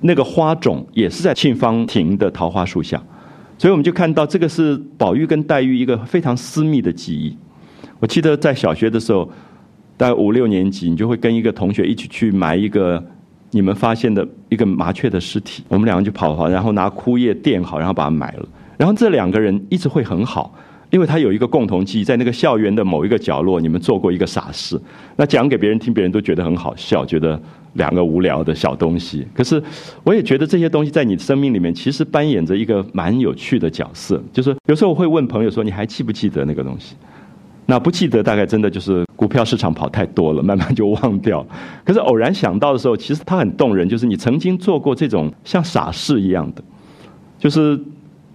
[0.00, 3.02] 那个花种也是在沁芳亭的桃花树下。
[3.58, 7.36] 所以我们就看到这个是宝玉跟黛玉一个非常私密的记忆。
[8.00, 9.30] 我记得在小学的时候。
[9.94, 13.00] 大概五六年级，你就会跟一个同学一起去埋一个
[13.52, 15.62] 你们发现的一个麻雀的尸体。
[15.68, 18.48] 我们两个就跑跑，然后拿枯叶垫好，然后把它埋了。
[18.76, 20.52] 然后这两个人一直会很好，
[20.92, 24.78] 因为他有一个共同记忆，在那个校园的某一个角落，你们做过一个傻事。
[25.16, 27.40] 那讲给别人听，别人都觉得很好笑，觉得
[27.72, 29.26] 两个无聊的小东西。
[29.32, 29.60] 可是
[30.04, 34.22] 我也觉得这些东西在你生命里面，其实扮演着一个蛮有趣的角色。
[34.34, 36.94] 就是有时候我会问朋友说：“你还记不记得那个东西？”
[37.64, 41.46] 那不记得，大概真的就是股票市场跑太多了，慢慢就忘掉。
[41.86, 43.88] 可是偶然想到的时候，其实它很动人。
[43.88, 46.62] 就是你曾经做过这种像傻事一样的，
[47.38, 47.80] 就是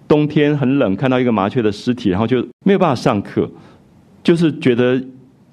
[0.07, 3.49] 冬天很冷，看到一个麻雀的尸体，然后就没有办法上课，
[4.23, 5.01] 就是觉得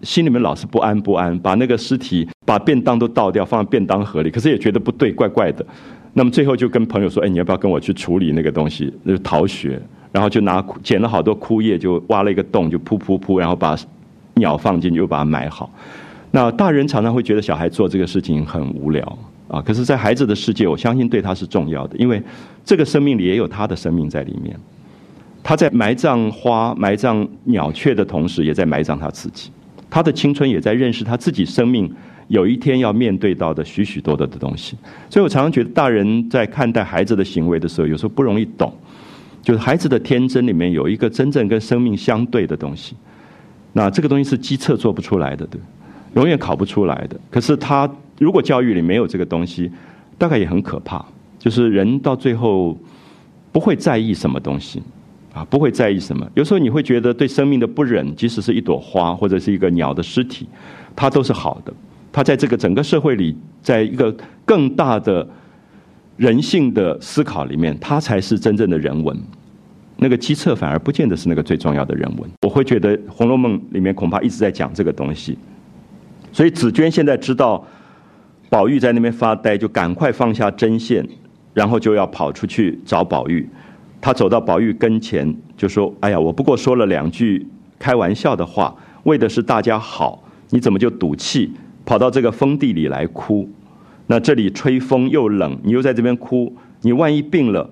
[0.02, 5.64] 心里面老是不安不安，把那个尸体把便当都倒掉，放在便当盒里，可是也觉得不对，怪怪的。
[6.12, 8.92] 那么最后就跟朋友说：“哎，你要不要跟我去处理那个东西？
[9.02, 9.80] 那逃学。”
[10.12, 13.76] 然后就拿捡了好多枯叶，就挖了一个洞，就噗噗噗，然后把
[14.34, 15.68] 鸟放进去，又把它埋好。
[16.30, 19.18] 那大人常常会觉得小孩做这个事情很无聊
[19.54, 22.20] 啊，可是，在孩子的世界，我相信对他是重要的，因为
[22.64, 24.58] 这个生命里也有他的生命在里面。
[25.44, 29.50] 他在埋葬花、埋葬鸟雀的同时，也在埋葬他自己。
[29.88, 31.88] 他的青春也在认识他自己生命
[32.26, 34.76] 有一天要面对到的许许多多的东西。
[35.08, 38.72] 所以我常常觉得，大人在看待孩子的行为的时候，有时候不容易懂。
[39.42, 42.96] 就是孩子的天真里面有一个真正跟生命相对的东西，
[43.74, 45.60] 那这个东西是机测做不出来的，对，
[46.14, 47.20] 永远考不出来的。
[47.30, 47.86] 可是他
[48.18, 49.70] 如果教育里没有这个东西，
[50.18, 51.04] 大概也很可怕。
[51.38, 52.78] 就是人到最后
[53.52, 54.82] 不会在意什么东西，
[55.32, 56.28] 啊，不会在意什么。
[56.34, 60.48] 有时候你会觉得对生命的不忍，即使是一朵花或者是一个鸟的尸体，
[60.96, 61.72] 它都是好的。
[62.12, 65.26] 它在这个整个社会里，在一个更大的。
[66.16, 69.18] 人性的思考里面，它才是真正的人文。
[69.96, 72.30] 那个机测反而不见得是那个最重要的人文。
[72.42, 75.36] 我会觉得《红楼梦》里面恐怕一直在讲这个东西。
[76.30, 77.66] 所以紫娟现在知道
[78.54, 81.04] 宝玉在那边发呆，就赶快放下针线，
[81.52, 83.44] 然后就要跑出去找宝玉。
[84.00, 87.44] 他走到宝玉跟前，就说：“哎呀，我不过说了两句
[87.80, 91.50] 开玩笑的话，为的是大家好，你怎么就赌气
[91.84, 93.50] 跑到这个封地里来哭？”
[94.06, 97.68] 那这里吹风又冷，你又在这边哭，你万一病了，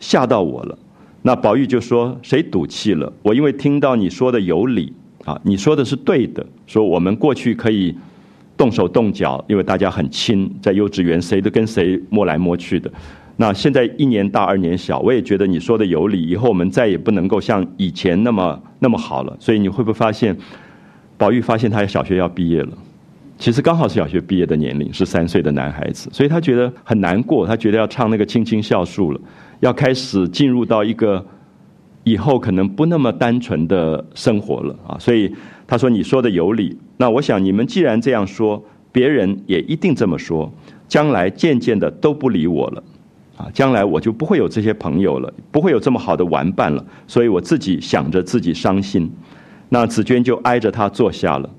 [0.00, 0.76] 吓到我了。
[1.22, 3.12] 那宝玉就说：“谁赌气了？
[3.22, 4.92] 我因为听到你说的有理
[5.24, 6.44] 啊，你说的是对的。
[6.66, 7.94] 说我们过去可以
[8.56, 12.90] 动手动脚，因为大家很亲，在幼稚园谁都跟谁摸来摸去的。
[13.36, 16.22] 那现在一年大二年小，我也觉得你说的有理。
[16.22, 19.34] 以后我们再也不能够像以前那么那么好了。
[19.40, 20.36] 所以你会不会发现，
[21.16, 22.72] 宝玉发现他小学要毕业了？”
[23.38, 29.20] 其实刚好是小学毕业的年龄，是三岁的男孩子，所以他觉得很难过，他觉得要唱那个《青青校树》了，
[29.58, 31.24] 要开始进入到一个
[32.04, 34.96] 以后可能不那么单纯的生活了啊！
[35.00, 35.34] 所以
[35.66, 40.48] 他说：“你说的有理。”那我想你们既然这样说，别人也一定这么说，
[40.86, 42.84] 将来渐渐的都不理我了
[43.36, 43.50] 啊！
[43.52, 49.10] 将来我就不会有这些朋友了，不会有这么好的玩伴了，所以我自己想着自己伤心。
[49.70, 51.50] 那紫娟就挨着他坐下了。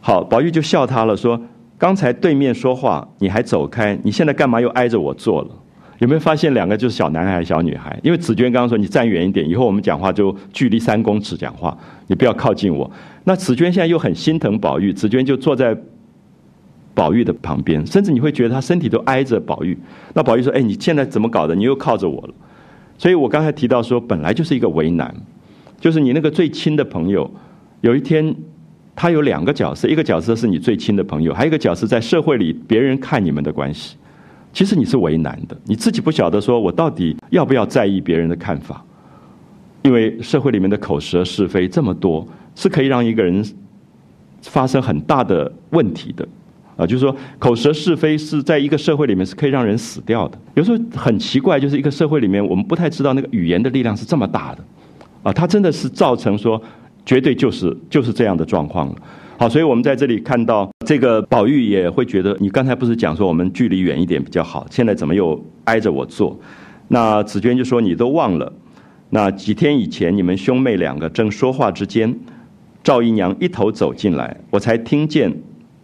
[0.00, 1.40] 好，宝玉就笑他了，说
[1.78, 5.50] ：“刚才对面说话，你还走开，你现在干嘛又挨着我坐了？
[6.00, 7.96] 有没有发现两个就是小男孩、小女孩？
[8.02, 11.78] 因为紫娟刚刚说你站远一点，以后我们讲话就距离三公尺讲话，
[12.08, 12.90] 你不要靠近我。
[13.24, 15.76] 那紫娟现在又很心疼宝玉，紫娟就坐在
[16.94, 19.76] 宝玉的旁边，甚至你会觉得他身体都挨着宝玉。
[20.14, 21.54] 那宝玉说：‘哎，你现在怎么搞的？
[21.54, 22.34] 你又靠着我了。’
[22.98, 25.14] 所以我刚才提到说，本来就是一个为难，
[25.80, 27.30] 就是你那个最亲的朋友，
[27.80, 28.34] 有一天。”
[28.94, 33.96] 他有两个角色，一个角色是你最亲的朋友，还有一个角色在社会里别人看你们的关系。
[34.52, 38.84] 其实你是为难的，你自己不晓得说我到底要不要在意别人的看法，
[39.80, 43.44] 因为社会里面的口舌是非这么多，是可以让一个人
[44.42, 46.26] 发生很大的问题的。
[46.76, 50.38] 啊，就是说口舌是非是在一个社会里面是可以让人死掉的。
[50.54, 54.64] 有时候很奇怪，就是一个社会里面我们不太知道那个语言的力量是这么大的，
[55.22, 56.62] 啊，它真的是造成说。
[57.04, 58.94] 绝对就是就是这样的状况了。
[59.36, 66.38] 好，所以我们在这里看到这个宝玉也会觉得，你刚才不是讲说我们距离远一点比较好，现在怎么又挨着我坐？
[66.86, 68.52] 那紫娟就说你都忘了，
[69.10, 72.16] 那几天以前，你们兄妹两个正说话之间，
[72.82, 75.32] 赵姨娘一头走进来，我才听见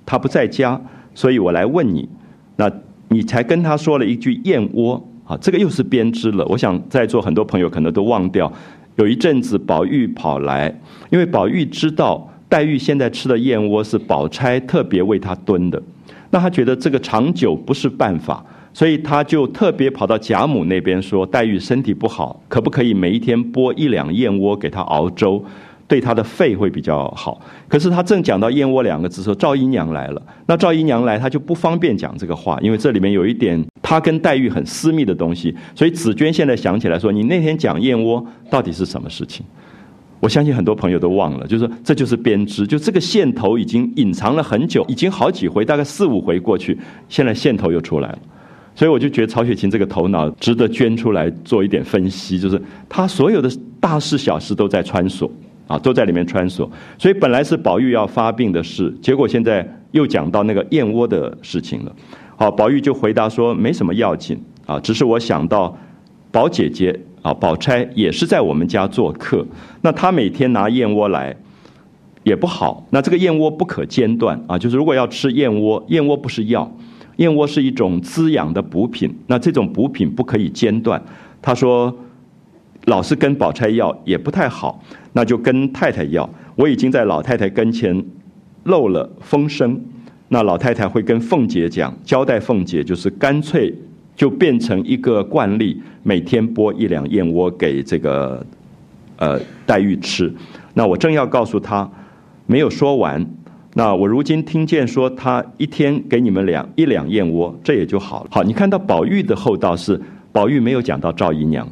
[0.04, 0.80] 她不在家，
[1.14, 2.08] 所以我来问你。
[2.56, 2.70] 那
[3.08, 6.44] 你才跟她说了一句燕窝啊，这个又是编织了。
[6.46, 8.52] 我想在座很多朋友可能都忘掉，
[8.96, 10.80] 有一阵子宝玉跑来，
[11.10, 15.80] 因为宝玉知道黛玉现在吃的燕窝是宝钗特别为她炖的，
[16.30, 18.44] 那他觉得这个长久不是办法。
[18.74, 25.42] 所以他就特别跑到贾母那边说：“黛玉身体不好，可不可以每一天拨一两燕窝给她熬粥，
[25.88, 30.22] 对她的肺会比较好。”可是他正讲到燕窝两个字，说赵姨娘来了。
[30.46, 35.52] 那赵姨娘来，他就不方便讲这个话，因为这里面有一点他跟黛玉很私密的东西。
[35.74, 39.44] 所以紫娟现在想起来说：“你那天讲燕窝到底是什么事情？”
[40.20, 46.76] 我相信很多朋友都忘了，就是这就是编织，就这个线头已经隐藏了很久，已经好几回，大概四五回过去，
[47.08, 48.18] 现在线头又出来了。
[48.74, 55.30] 所以我就觉得曹雪芹这个头脑值得捐出来做一点分析，就是他所有的大事小事都在穿梭，
[55.68, 56.68] 啊，都在里面穿梭。
[56.98, 61.94] 所以本来是宝玉要发病的事，结果现在又讲到那个燕窝的事情了。
[62.36, 65.78] 好，宝玉就回答说没什么要紧啊，只是我想到
[66.32, 69.46] 宝姐姐啊，宝钗也是在我们家做客，
[69.82, 71.36] 那她每天拿燕窝来
[72.24, 76.70] 也不好，那这个燕窝不可间断啊，就是如果要吃燕窝，燕窝不是药。
[77.16, 81.02] 燕窝是一种滋养的补品，那这种补品不可以间断。
[81.42, 81.92] 他说，
[82.88, 84.82] 老是跟宝钗要也不太好，
[85.12, 86.28] 那就跟太太要。
[86.56, 88.04] 我已经在老太太跟前
[88.64, 89.80] 漏了风声，
[90.28, 93.72] 那老太太会跟凤姐讲，交代凤姐，就是干脆
[94.16, 98.44] 就变成一个惯例，每天拨一两燕窝给这个
[99.16, 100.32] 呃黛玉吃。
[100.74, 101.88] 那我正要告诉她，
[102.46, 103.24] 没有说完。
[103.74, 108.30] 那我如今听见说他一天给你们两一两燕窝，这也就好了。
[108.32, 110.00] 好，你看到宝玉的厚道是
[110.32, 111.68] 宝玉没有讲到赵姨娘，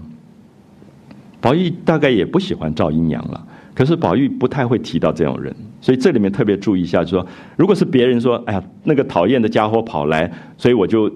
[1.47, 3.47] 宝玉大概也不喜欢赵姨娘了。
[3.73, 7.25] 可是宝玉不太会提到这种人，所以这里面特别注意一下，就说
[7.55, 10.29] 如果是别人说，哎呀，那个讨厌的家伙跑来，
[10.59, 11.09] 所以我就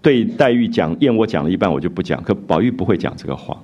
[0.00, 2.22] 对黛玉讲燕窝讲了一半，我就不讲。
[2.22, 3.54] 可宝玉不会讲这个话，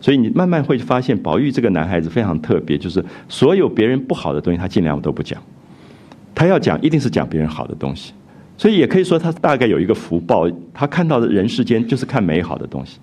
[0.00, 5.42] 所以你慢慢会发现，宝玉这个男孩子非常特别，就是所有别人不好的东西，他尽量都不讲。
[6.32, 8.12] 他要讲，一定是讲别人好的东西，
[8.56, 13.00] 所以也可以说他大概有一个福报，他看到的人世间就是看美好的东西，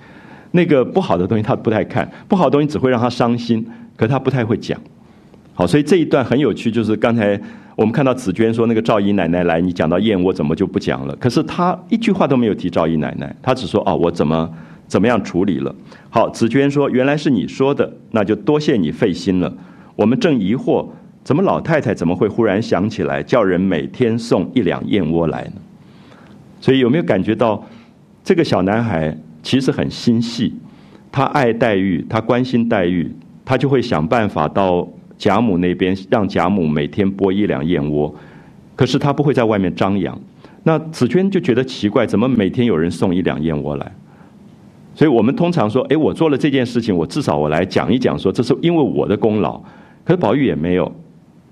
[0.55, 3.63] 那个不好的东西他不太看，不好的东西只会让他伤心，
[3.97, 4.79] 可他不太会讲。
[5.53, 7.39] 好，所以这一段很有趣，就是刚才
[7.75, 11.15] 我们看到紫娟说那个赵姨奶奶来，你讲到燕窝怎么就不讲了？
[11.17, 14.49] 可是他一句话都没有提赵姨奶奶，他只说哦我怎么
[14.87, 15.75] 怎么样处理了。
[16.09, 19.53] 好，紫娟说原来是你说的，那就多谢你费心了，
[19.95, 20.87] 我们正疑惑。
[21.23, 25.61] 怎么老太太怎么会忽然想起来叫人每天送一两燕窝来呢？
[26.59, 27.63] 所以有没有感觉到
[28.25, 30.51] 这个小男孩其实很心细，
[31.11, 33.11] 他爱黛玉，他关心黛玉，
[33.45, 34.87] 他就会想办法到
[35.17, 38.15] 贾母那边让贾母每天拨一两燕窝，
[38.75, 40.19] 可是他不会在外面张扬。
[40.63, 43.91] 那紫娟就觉得奇怪，怎么每天有人送一两燕窝来？
[44.95, 49.61] 所以我们通常说，哎，我做了这件事情，我至少我来讲一讲，说这是因为我的功劳。
[50.03, 50.91] 可是宝玉也没有。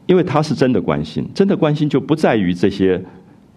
[0.07, 3.01] 因为他是真的关心，真的关心就不在于这些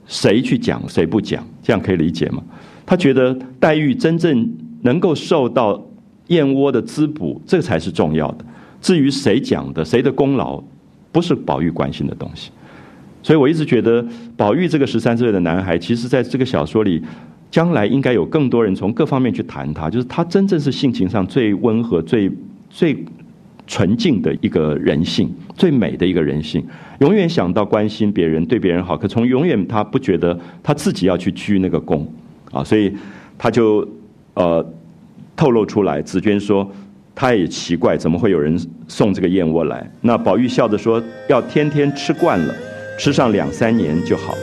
[0.06, 2.40] 谁去讲谁不讲，这样可以理解吗？
[2.86, 4.48] 他觉得黛玉真正
[4.82, 5.84] 能够受到
[6.28, 8.44] 燕窝的滋补，这才是重要的。
[8.80, 10.62] 至于谁讲的，谁的功劳，
[11.10, 12.50] 不是宝玉关心的东西。
[13.22, 14.04] 所以我一直觉得，
[14.36, 17.02] 宝玉这个十三岁的男孩，其实在这个小说里，
[17.50, 22.30] 将来应该有更多人从各方面去谈他，就是他真正是性情上最温和、最
[22.68, 23.04] 最。
[23.66, 25.26] 纯净的一个人性，
[25.56, 26.62] 最美的一个人性，
[26.98, 28.94] 永远想到关心别人，对别人好。
[28.94, 32.04] 可从永远他不觉得他自己要去鞠那个躬，
[32.54, 32.94] 啊，所以
[33.36, 33.86] 他就
[34.34, 34.64] 呃
[35.36, 36.00] 透露出来。
[36.00, 36.66] 紫娟说，
[37.14, 39.90] 他也奇怪，怎么会有人送这个燕窝来？
[40.00, 42.54] 那宝玉笑着说，要天天吃惯了，
[42.98, 44.34] 吃上两三年就好。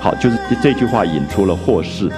[0.00, 2.08] 好，就是这句话引出了祸事。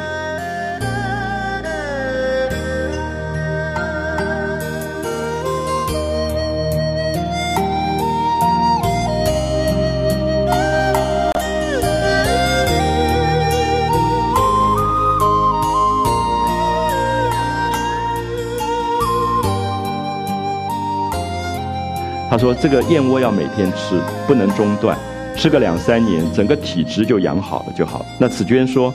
[22.45, 24.95] 说：“这个燕窝要每天吃，不能中断，
[25.35, 28.93] 吃个两三年，整个体质就养好了就好。”那紫娟说：“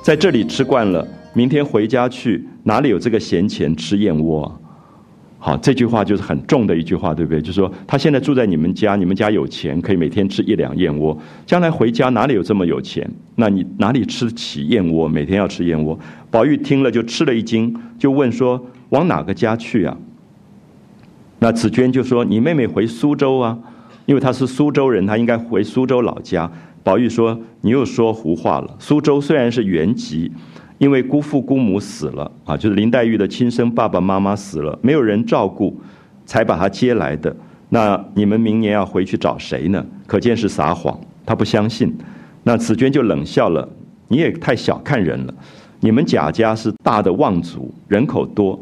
[0.00, 4.60] 在这里吃惯了，明天回家去，哪里有这个闲钱吃燕窝？”
[5.40, 7.40] 好，这句话就是很重的一句话，对不对？
[7.42, 11.18] 就是说，他现在住在你们家，你们家有钱，可以每天吃一两燕窝。
[11.44, 13.10] 将来回家哪里有这么有钱？
[13.34, 15.08] 那你哪里吃得起燕窝？
[15.08, 15.98] 每天要吃燕窝？
[16.30, 19.96] 宝玉听了就吃了一惊，就问说：“往哪个家去啊？”
[21.44, 23.58] 那紫娟就说：“你妹妹回苏州啊，
[24.06, 26.50] 因为她是苏州人，她应该回苏州老家。”
[26.82, 28.74] 宝玉说：“你又说胡话了。
[28.78, 30.32] 苏州虽然是原籍，
[30.78, 35.78] 因为姑父姑母死了啊，就是林黛玉的亲生爸爸妈妈死了，没有人照顾，
[36.24, 37.36] 才把她接来的。
[37.68, 39.84] 那你们明年要回去找谁呢？
[40.06, 40.98] 可见是撒谎。
[41.26, 41.94] 他不相信。
[42.44, 43.68] 那紫娟就冷笑了
[44.08, 45.34] ：‘你也太小看人了。
[45.80, 48.58] 你们贾家是大的望族，人口多。’”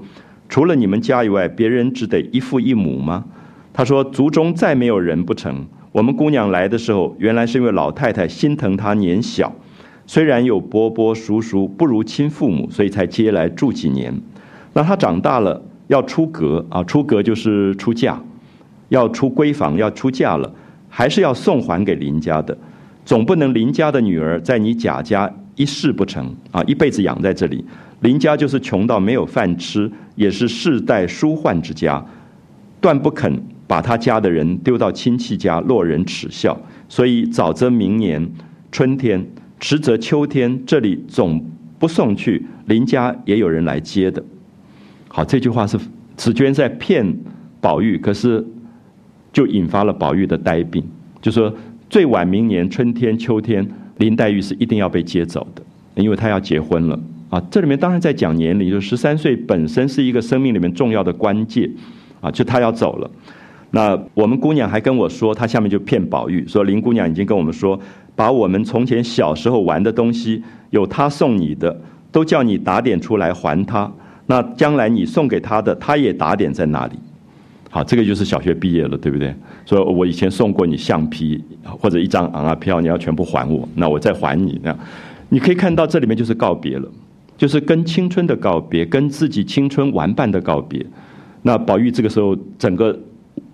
[0.53, 3.25] 除了你们家以外，别人只得一父一母吗？
[3.73, 5.67] 他说：“族中再没有人不成。
[5.93, 9.51] 我们姑娘来的时候，原来是因为老太太心疼她年小，
[10.07, 14.15] 虽然有伯伯叔叔，不如亲父母，所以才接来住几年。
[14.75, 18.21] 那她长大了要出阁啊，出阁就是出嫁，
[18.91, 20.53] 要出闺房，要出嫁了，
[20.91, 22.55] 还是要送还给林家的，
[23.07, 27.65] 总不能林家的女儿在你贾家一事不成啊，一辈子养在这里。”
[28.03, 32.05] 林家就是穷到没有饭吃，也是世代书宦之家，
[32.81, 38.29] 断不肯把他家的人丢到亲戚家落人耻笑，所以早则明年
[38.71, 39.25] 春天，
[39.61, 41.45] 迟则秋天，这里总
[41.79, 44.23] 不送去，林家也有人来接的。
[45.09, 45.79] 好，这句话是
[46.17, 47.17] 紫娟在骗
[47.61, 48.45] 宝玉，可是
[49.33, 50.83] 就引发了宝玉的呆病，
[51.21, 51.55] 就说
[51.89, 53.65] 最晚明年春天、秋天，
[53.99, 55.63] 林黛玉是一定要被接走的，
[55.95, 56.99] 因为她要结婚了。
[57.33, 61.67] 啊，这里面当然在讲年龄，就十三岁本身是一个生命里面重要的关键，
[62.21, 63.11] 啊，就他要走了。
[63.71, 67.81] 那我们姑娘还跟我说，她下面就骗宝玉说，林姑娘已经跟我们说，
[68.15, 71.75] 把我们从前小时候玩的东西，有她送你的，
[72.11, 73.91] 都叫你打点出来还她。
[74.27, 76.93] 那将来你送给她的，她也打点在那里。
[77.71, 79.35] 好，这个就是小学毕业了，对不对？
[79.65, 84.61] 说我以前送过你橡皮或者一张昂啊票，你要全部还我，那我再还你。
[84.63, 84.77] 那
[85.31, 86.87] 你可以看到这里面就是告别了。
[87.43, 90.87] 就是跟青春的告别，跟自己青春玩伴的告别。
[91.43, 92.97] 那宝玉这个时候整个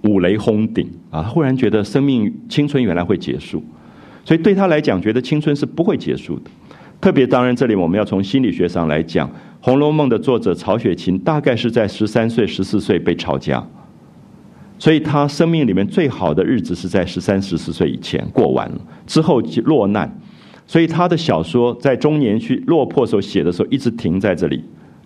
[0.02, 3.64] 五雷轰顶啊，忽然觉得生命青春原来会结束，
[4.26, 6.50] 所以对他来讲，觉得青春是不会结束的。
[7.00, 9.26] 特别当然，这里我们要从心理学上来讲，
[9.62, 13.66] 《红楼梦》的作者曹雪芹大概是在十三岁、十四岁被抄家，
[14.78, 20.14] 所以他生命里面最好的日子是在十三、十四岁以前过完了，之后落难。
[20.68, 24.62] 所以他的小说在中年去落魄时候写的时候，一直停在这里。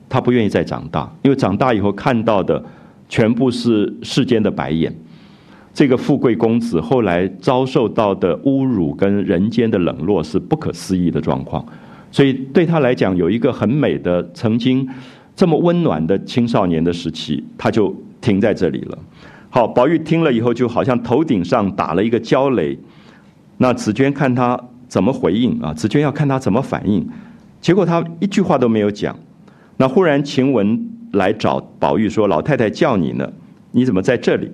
[0.08, 2.62] 他不愿意再长大，因为长大以后看到的
[3.08, 4.94] 全部是世间的白眼。
[5.72, 11.64] 这个富贵公子后来遭受到的侮辱跟人间的冷落是不可思议的状况。
[12.10, 14.86] 所以对他来讲，有一个很美的曾经
[15.34, 18.98] 这么温暖的青少年的时期，他就停在这里了。
[19.48, 22.76] 好，宝玉听了以后，就好像头顶上打了一个焦雷。
[23.56, 24.60] 那紫娟看他。
[24.92, 25.72] 怎么回应啊？
[25.72, 27.08] 紫娟要看他怎么反应，
[27.62, 29.18] 结果他一句话都没有讲。
[29.78, 33.26] 那忽然晴雯来找宝玉说：“老太太叫你呢，
[33.70, 34.52] 你怎么在这里？”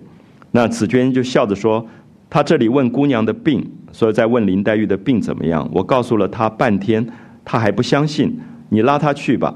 [0.53, 1.84] 那紫娟就笑着说
[2.30, 5.68] ：“他这里问姑娘的病，所以在问林黛玉的病怎么样。
[5.72, 7.05] 我告诉了他半天，
[7.45, 8.39] 他还不相信。
[8.68, 9.53] 你拉他去吧。”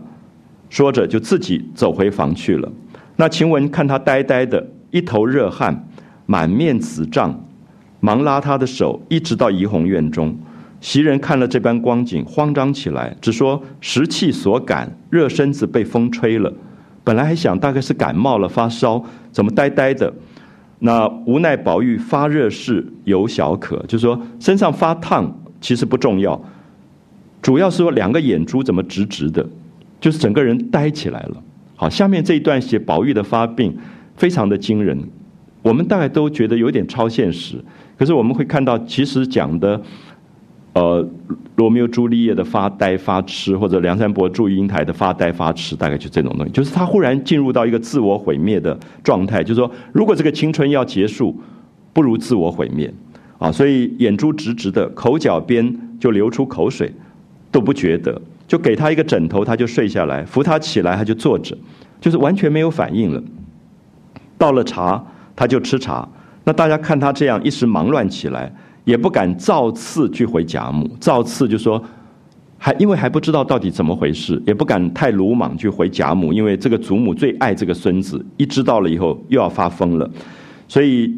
[0.68, 2.68] 说着就自己走回房去了。
[3.14, 5.86] 那晴雯看他呆呆的，一头热汗，
[6.26, 7.44] 满面紫胀，
[8.00, 10.36] 忙拉他的手，一直到怡红院中。
[10.82, 16.52] 袭人看了这般光景，慌张起来，只说时气所感，热身子被风吹了。
[17.04, 20.12] 本来还想大概是感冒了，发烧，怎么呆呆的？
[20.80, 26.38] 那无奈宝玉发热是有小可，就说身上发烫，其实不重要，
[27.40, 29.48] 主要是说两个眼珠怎么直直的，
[30.00, 31.36] 就是整个人呆起来了。
[31.76, 33.78] 好，下面这一段写宝玉的发病，
[34.16, 34.98] 非常的惊人。
[35.62, 37.54] 我们大概都觉得有点超现实，
[37.96, 39.80] 可是我们会看到，其实讲的。
[40.74, 41.06] 呃，
[41.56, 46.52] 罗密欧朱丽叶的发呆发痴，或者梁山伯祝英台的发呆发痴，大概就这种东西。
[46.52, 51.38] 就是他忽然进入到一个自我毁灭的状态，就是说，如果这个青春要结束，
[51.92, 52.92] 不如自我毁灭
[53.38, 53.52] 啊！
[53.52, 56.90] 所以眼珠直直的，口角边就流出口水，
[57.50, 58.20] 都不觉得。
[58.48, 61.56] 就给他一个枕头，他就睡下来；扶他起来，他就坐着，
[62.00, 63.22] 就是完全没有反应了。
[64.36, 65.02] 到了茶，
[65.36, 66.06] 他就吃茶。
[66.44, 68.52] 那大家看他这样，一时忙乱起来。
[68.84, 71.82] 也不敢造次去回贾母，造次就说，
[72.58, 80.10] 还因为还不知道到底怎么回事，也不敢太鲁莽去回贾母，因为这个祖母最爱这个孙子，一知道了以后又要发疯了，
[80.66, 81.14] 所以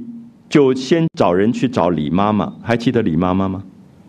[0.48, 3.62] 就先找人去找李妈妈，还记得李妈妈吗？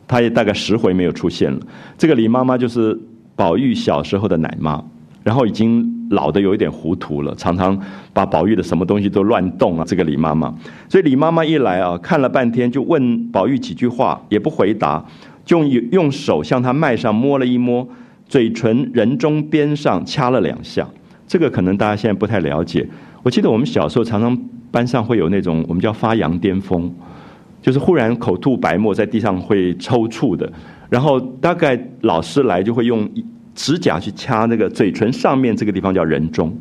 [0.08, 1.60] 她也大概十回没有出现了。
[1.98, 3.00] 这个李妈妈就是
[3.36, 4.84] 宝玉小时候的奶妈，
[5.26, 5.92] 然后已经。
[6.12, 7.76] 老的有一点糊涂了，常常
[8.14, 9.84] 把宝玉的什么东西都乱动啊。
[9.84, 10.54] 这个李妈妈，
[10.88, 15.04] 所以李妈妈一来啊，看了半天，就问宝玉几句话，也不回答，
[15.44, 17.86] 就用用手向他脉上摸了一摸，
[18.28, 20.88] 嘴唇人中边上掐了两下。
[21.28, 22.88] 这个可能大家现在不太了解。
[23.24, 24.38] 我记得我们小时候常常
[24.70, 26.94] 班上会有那种我们叫发羊癫疯，
[27.64, 30.48] 就是忽然口吐白沫，在地上会抽搐的。
[30.88, 33.10] 然后大概老师来就会用
[33.56, 36.56] 指甲去掐那个嘴唇上面这个地方叫人中，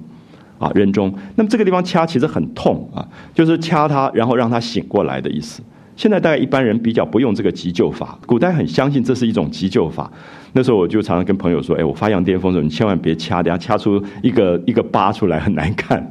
[0.58, 1.12] 啊人中。
[1.34, 5.60] 那么这个地方掐其实很痛啊，就是掐他，然后让他醒过来的意思。
[5.96, 10.10] 现在大概一般人比较不用这个急救法，古代很相信这是一种急救法。
[10.52, 16.04] 那时候我就常常跟朋友说：“哎，我发羊癫疯的时候，你千万别掐，等下掐出一个一个疤出来很难看。”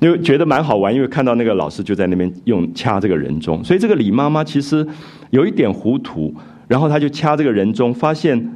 [0.00, 4.86] 因为觉得蛮好玩，因为看到那个老师就在那边用掐这个人中，所以这个李妈妈其实
[5.30, 6.32] 有一点糊涂，
[6.68, 8.52] 然后她就掐这个人中，发现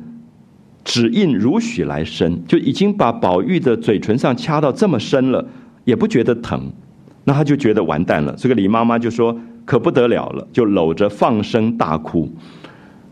[0.84, 5.46] 指印如许来深，就已经把宝玉的嘴唇上掐到这么深了，
[5.84, 6.70] 也不觉得疼，
[7.24, 8.34] 那她就觉得完蛋了。
[8.36, 9.38] 这个李妈妈就说。
[9.64, 12.28] 可不得了了，就搂着放声大哭。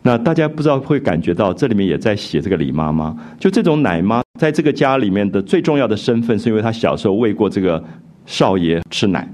[0.03, 7.81] 那大家不知道会感觉到，这里面也在写这个李妈妈，就这种奶妈，在这个家里面的最重要的身份，是因为她小时候喂过这个
[8.27, 9.33] 少爷吃奶，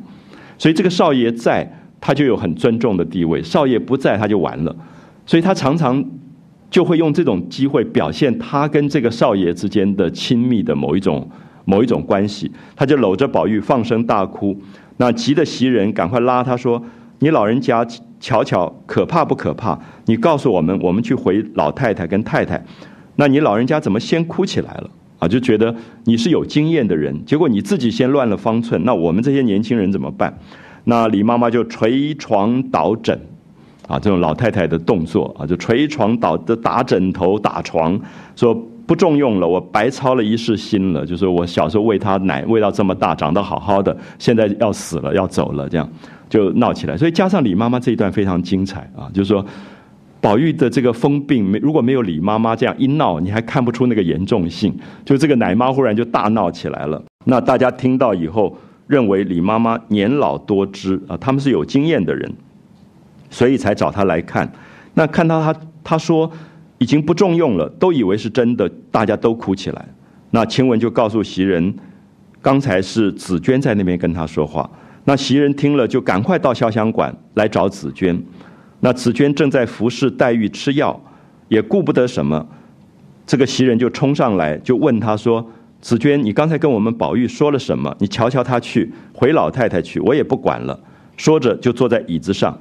[0.58, 1.66] 所以这个少爷在，
[1.98, 4.76] 她就有很尊重的地位；少爷不在，她就完了。
[5.24, 6.04] 所以她常常
[6.70, 11.28] 就会用这种机会表现他跟这个少爷之间的亲密的某一种
[11.64, 12.50] 某一种关系。
[12.74, 14.56] 她就搂着宝玉放声大哭，
[14.96, 16.82] 那急得袭人赶快拉她说。
[17.18, 17.82] 你老人家
[18.20, 19.80] 瞧瞧，可怕不可怕？
[20.04, 22.62] 你告诉我们，我们去回老太太跟太太。
[23.14, 24.90] 那你老人家怎么先哭起来了？
[25.18, 28.84] 啊，就觉得你是有经验的人，结果你自己先乱了方寸。
[28.84, 30.38] 那我们这些年轻人怎么办？
[30.84, 33.18] 那李妈妈就捶床倒枕，
[33.86, 37.98] 啊，这种老太太的动作啊，就捶床倒的打枕头打床，
[38.34, 38.54] 说
[38.86, 41.04] 不重用了，我白操了一世心了。
[41.04, 45.88] 就是我小时候喂他奶喂到这么大，长得好好的，现在要死了要走了这样。
[46.28, 49.46] 就闹起来，所以加上李妈妈这一段非常精彩啊，就是说，
[50.20, 54.76] 宝玉的这个疯病没如果没有李妈妈这样一闹，你还看不出那个严重性。
[55.04, 58.58] 就这个奶妈忽然就大闹起来了，那大家听到以后
[58.88, 62.28] 认为李妈妈年老多知啊，他们是有经验的人，
[63.36, 64.50] 所以才找他来看。
[64.94, 66.30] 那看到他，他说
[66.78, 69.88] 已经不重用了，都以为是真的，大家都哭起来。
[70.30, 71.74] 那晴雯就告诉袭人，
[72.40, 74.70] 刚才是紫娟在那边跟他说话。
[75.04, 78.18] 那袭人听了，就赶快到潇湘馆来找紫娟。
[78.80, 80.98] 那紫娟正在服侍黛玉吃药，
[81.48, 82.48] 也顾不得什么。
[83.26, 85.46] 这个袭人就冲上来，就问她说
[85.82, 87.94] ：“紫娟，你刚才跟我们宝玉说了什么？
[87.98, 90.80] 你瞧瞧他去，回老太太去，我也不管了。”
[91.18, 92.58] 说着就坐在椅子上。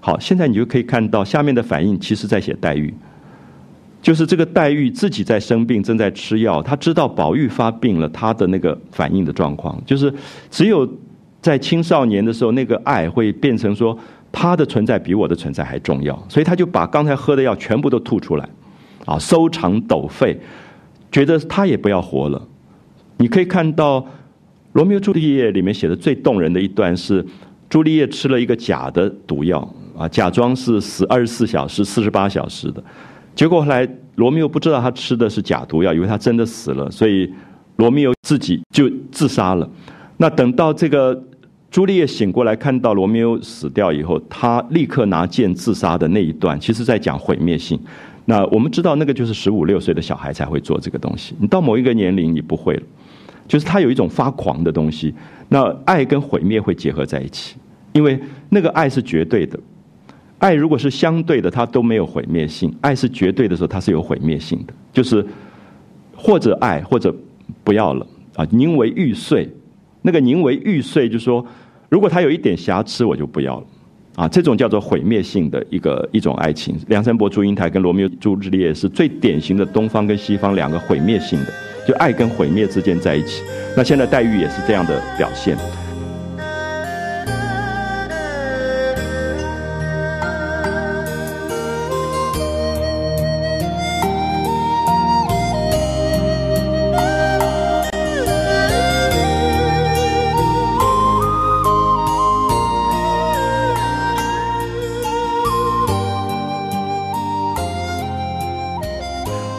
[0.00, 2.92] 好，现在你就可以看到下面的反应，其实在写黛玉，
[4.00, 10.12] 就是这个黛玉自己在生病，正在吃药，她知道宝玉发病了，她的那个反应的状况，就是
[10.50, 10.88] 只有。
[11.40, 13.96] 在青少年的时候，那个爱会变成说
[14.32, 18.48] 他的存在比我的存在还重要，所以他就把刚才喝的药全部都吐出来，
[19.06, 20.36] 啊，收肠抖肺，
[21.12, 22.42] 觉得他也不要活了。
[23.18, 24.00] 你可以看到
[24.72, 27.24] 《罗密欧朱丽叶》里面写的最动人的一段是，
[27.70, 32.82] 朱丽叶吃了一个假的毒药，啊，假装是死二十四小时、四十八小时的，
[33.34, 37.28] 结果后来罗密欧不知道他吃的是假毒药，以为他真的死了，所以
[37.76, 39.68] 罗密欧自己就自杀了。
[40.16, 41.20] 那等到这个
[41.70, 47.78] 朱丽叶醒过来，看到罗密欧死掉以后，他立刻拿剑自杀的那一段，其实在讲毁灭性。
[48.24, 51.34] 那我们知道，那个就是十五六岁的小孩才会做这个东西。
[51.40, 52.82] 你到某一个年龄，你不会了，
[53.46, 55.14] 就是他有一种发狂的东西。
[55.48, 57.56] 那爱跟毁灭会结合在一起，
[57.92, 58.20] 因为
[58.50, 59.58] 那个爱是绝对的，
[60.38, 65.24] 爱如果是相对的，它都没有毁灭性；爱是绝对的时候，它是有毁灭性的，就是
[66.16, 67.14] 或者爱或者
[67.64, 69.48] 不要了啊，宁为玉碎。
[70.00, 71.44] 那个宁为玉碎，就说
[71.88, 73.66] 如果他有一点瑕疵，我就不要了，
[74.14, 76.78] 啊，这种叫做毁灭性的一个一种爱情。
[76.86, 81.52] 梁山伯祝英台跟罗密欧朱丽叶是最典型的东方跟西方两个毁灭性的，
[81.86, 83.42] 就爱跟毁灭之间在一起。
[83.76, 85.56] 那现在黛玉也是这样的表现。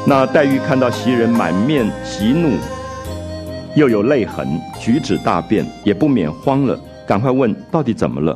[0.10, 2.58] 那黛玉看到袭人满面急怒，
[3.76, 6.76] 又有泪痕，举止大变，也不免慌了，
[7.08, 8.36] 赶快问到底怎么了。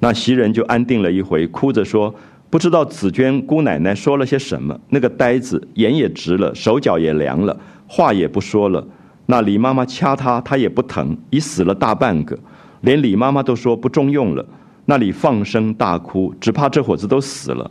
[0.00, 2.14] 那袭人就安定了一回，哭着说
[2.50, 4.78] ：“不知道紫娟姑奶奶说了些什么。
[4.90, 8.86] 那个呆子眼也直了，手脚也凉了，话也不说了。
[9.24, 12.38] 那李妈妈掐他，他也不疼，已死了大半个，
[12.82, 14.44] 连李妈妈都说不中用了。
[14.84, 17.70] 那里放声大哭，只怕这伙子都死了。”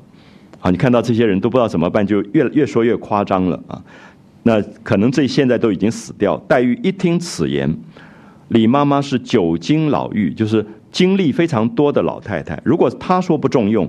[0.63, 3.83] 好，你看到这些人都不知道怎么办，就越越说越夸张了啊！
[4.43, 6.37] 那可能这现在都已经死掉。
[6.47, 7.69] 黛玉一听此言，
[8.47, 12.57] 李妈妈是久经老妪，就是经历非常多的老太太。
[12.63, 13.85] 如果她说不重用，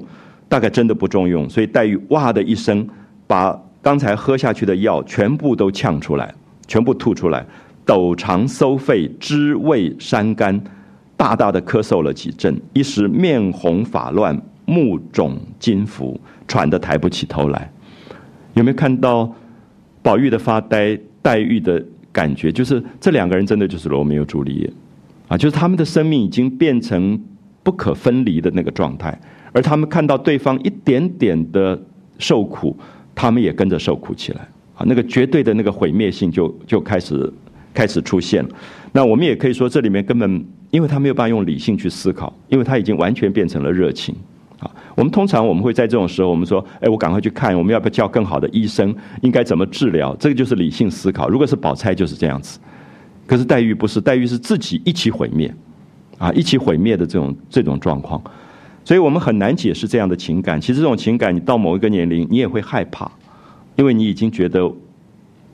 [0.48, 1.48] 大概真的不重用。
[1.48, 2.84] 所以黛玉哇的一声，
[3.28, 6.34] 把刚才喝下去的药全部都呛出来，
[6.66, 7.46] 全部吐出来，
[7.86, 10.60] 斗肠搜肺，知味伤肝，
[11.16, 17.70] 大大的咳嗽了几阵，一时面红发乱，目肿筋浮，喘得抬不起头来。
[18.54, 19.34] 有没有看到
[20.02, 22.52] 宝玉的发呆，黛玉的感觉？
[22.52, 24.70] 就是这两个人真的就是罗密欧朱丽叶，
[25.28, 27.20] 啊，就是他们的生命已经变成
[27.62, 29.18] 不可分离的那个状态，
[29.52, 31.82] 而他们看到对方一点点的
[32.18, 32.76] 受苦，
[33.14, 34.40] 他们也跟着受苦起来，
[34.76, 37.32] 啊，那个绝对的那个毁灭性就就开始
[37.72, 38.50] 开始出现了。
[38.92, 44.14] 那我们也可以说，这里面根本因为他没有办法用理性去思考，因为他已经完全变成了热情。
[44.94, 48.94] 我们通常我们会在这种时候，我们说：“哎，我赶快去看，我们要不要叫更好的医生？
[49.22, 51.28] 应该怎么治疗？”这个就是理性思考。
[51.28, 52.58] 如果是宝钗就是这样子，
[53.26, 55.52] 可是黛玉不是，黛玉是自己一起毁灭，
[56.18, 58.22] 啊，一起毁灭的这种这种状况，
[58.84, 60.60] 所以我们很难解释这样的情感。
[60.60, 63.10] 其实这种情感，你到某一个年龄，你也会害怕，
[63.76, 64.70] 因为你已经觉得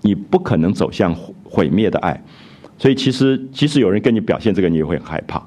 [0.02, 2.22] 你不可能走向毁灭的爱，
[2.76, 5.42] 所以其实即使有人跟你表现这个，你也会害怕。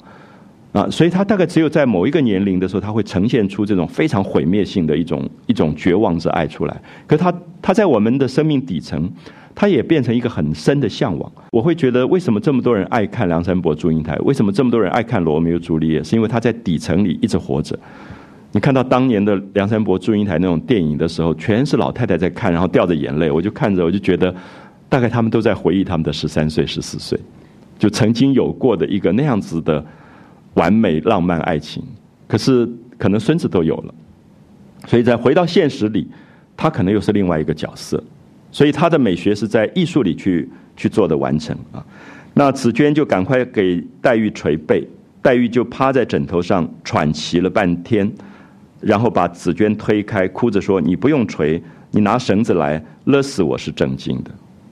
[0.73, 6.81] 啊，所以他大概只有在某一个年龄的时候，他会呈现出这种非常毁灭性的一种一种绝望之爱出来。
[7.05, 9.07] 可他他在我们的生命底层，
[9.53, 11.31] 他也变成一个很深的向往。
[11.51, 14.15] 我会觉得，为什么这么多人爱看梁山伯祝英台？
[14.23, 16.03] 为什么这么多人爱看罗密欧朱丽叶？
[16.03, 17.77] 是因为他在底层里一直活着。
[18.51, 23.29] 你看到当年的梁山伯祝英台那种电影的时候，全是老太太在看，然后掉着眼泪。
[23.29, 24.33] 我就看着，我就觉得，
[24.89, 27.19] 大概他们都在回忆他们的十三岁、十四岁，
[27.77, 29.85] 就曾经有过的一个那样子的。
[30.55, 31.83] 完美浪漫爱情，
[32.27, 33.93] 可是可能孙子都有了，
[34.85, 36.07] 所以在回到现实里，
[36.55, 38.01] 他可能又是另外一个角色，
[38.51, 40.47] 所以他的美学是在艺术里去
[40.77, 41.83] 去做的完成啊。
[42.35, 44.87] 那紫娟就赶快给黛玉捶背，
[45.21, 48.11] 黛玉就趴在枕头上喘息了半天，
[48.79, 54.31] 然后把紫娟推开，哭着说：“你不用捶，你拿绳子来勒死我是正经的。”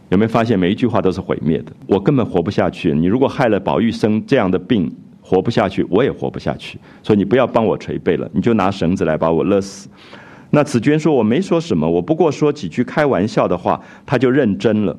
[0.10, 1.72] 有没有发现每一句话都是毁灭的？
[1.88, 2.94] 我根本活不下去。
[2.94, 4.92] 你如果害了宝玉生这样的病。
[5.32, 9.88] 活不下去，我也活不下去，所以你不要帮我捶背了，你就拿绳子来把我勒死。
[10.50, 14.98] 那紫娟说：“我没说什么，我不过说几句开玩笑的话。”他就认真了。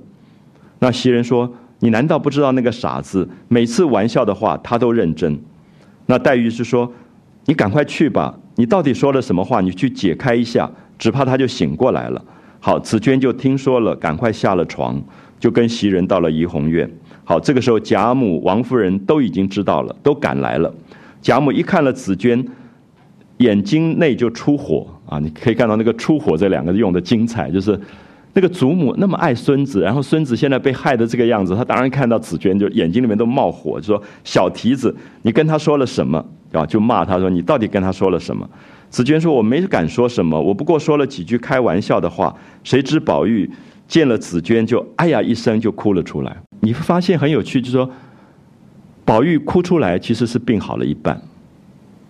[0.78, 5.38] 那袭人说：“你难道不知道那个傻子每次玩笑的话他都认真？”
[6.08, 6.90] 那黛玉是说
[7.44, 9.60] ：“你赶快去吧，你到底说了什么话？
[9.60, 12.24] 你去解开一下，只怕他就醒过来了。”
[12.58, 14.98] 好，紫娟就听说了，赶快下了床，
[15.38, 16.90] 就跟袭人到了怡红院。
[17.24, 20.72] 好，这个时候贾母、王夫人都已经知道了，都赶来了。
[21.20, 22.44] 贾母一看了紫娟，
[23.38, 25.18] 眼睛内就出火啊！
[25.18, 27.78] 你可以看到那个“出火”这两个用的精彩，就是
[28.34, 38.48] 那个祖母那么爱孙子，然后孙子现在被害的这个样子，他当然看到紫娟就眼睛里面都冒火，就说：“小蹄子，你跟他说了什么？”啊，就骂他说：“你到底跟他说了什么？”
[38.90, 43.48] 紫娟说：“我没敢说什么，我不过说了几句开玩笑的话。”谁知宝玉
[43.86, 46.36] 见了紫娟，就哎呀一声就哭了出来。
[46.64, 47.90] 你会发现很有趣，就是说，
[49.04, 51.20] 宝玉哭出来其实是病好了一半。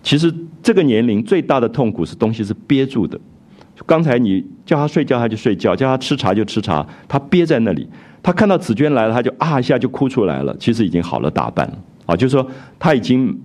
[0.03, 0.31] 其实
[0.61, 3.19] 这个年龄最大的痛苦是东西是憋住的。
[3.87, 7.89] 刚才你叫他睡觉他就睡觉，叫他吃茶就吃茶，他憋在那里。
[8.21, 10.55] 他看到紫娟来了，他就啊一下就哭出来了。
[10.59, 12.47] 其实已经好了大半了啊，就是说
[12.77, 13.35] 他已经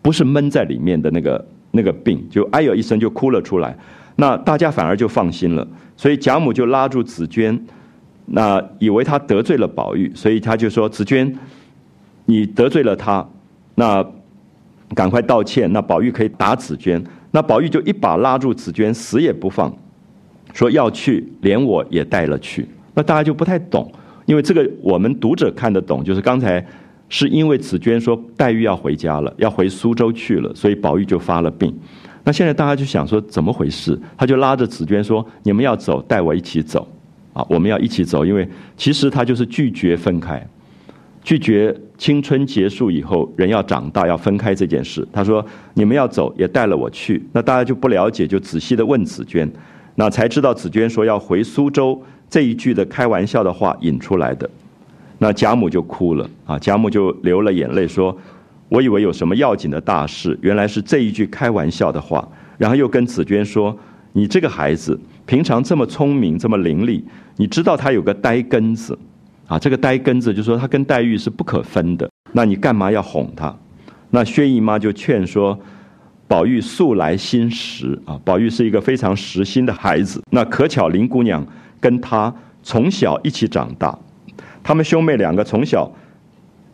[0.00, 3.76] 不是闷在里面的那个那个病，就哎呦一声就哭了出来。
[4.16, 5.68] 那大家反而就放心了，
[5.98, 7.62] 所以贾母就拉住紫娟。
[8.32, 11.36] 那以为他得罪了宝玉，所以他就说：“紫娟，
[12.26, 13.28] 你得罪了他，
[13.74, 14.06] 那
[14.94, 15.72] 赶快道歉。
[15.72, 17.02] 那宝玉可以打紫娟。
[17.32, 19.76] 那宝玉就一把拉住紫娟，死也不放，
[20.52, 22.68] 说要去，连我也带了去。
[22.94, 23.90] 那大家就不太懂，
[24.26, 26.64] 因为这个我们读者看得懂，就是刚才
[27.08, 31.76] 是因为紫娟说黛玉要回家了，要回苏州去了，所以宝玉就发了病。
[32.22, 33.98] 那现在大家就想说怎么回事？
[34.16, 36.86] 他就拉着紫娟说：你们要走，带我一起走。”
[37.32, 40.44] 啊，我们要一起走，因为其实他就是拒绝分开，
[41.22, 45.06] 拒绝青春结束以后人要长大要分开这件事。
[45.12, 49.48] 他说：“你们要走，也带了我去。”那大家就不了解，就仔细的问紫娟，
[49.94, 54.48] 那才知道紫娟说要回苏州这一句的开玩笑的话引出来的。
[55.18, 58.16] 那贾母就哭了啊，贾母就流了眼泪说
[58.70, 62.26] ：“我以为有什么要紧的大事，原来是这一句开玩笑的话。”
[62.58, 63.78] 然后又跟紫娟说
[64.12, 67.02] ：“你这个孩子。”平常这么聪明，这么伶俐，
[67.36, 68.98] 你知道他有个呆根子，
[69.46, 73.54] 啊，这个呆根子就说他跟黛玉是不可分的，那你干嘛要哄他？
[74.10, 75.58] 那薛姨妈就劝说，
[76.26, 80.20] 宝玉素来心实啊，宝玉是一个非常实心的孩子。
[80.30, 81.46] 那可巧林姑娘
[81.80, 83.96] 跟他从小一起长大，
[84.62, 85.90] 他们兄妹两个从小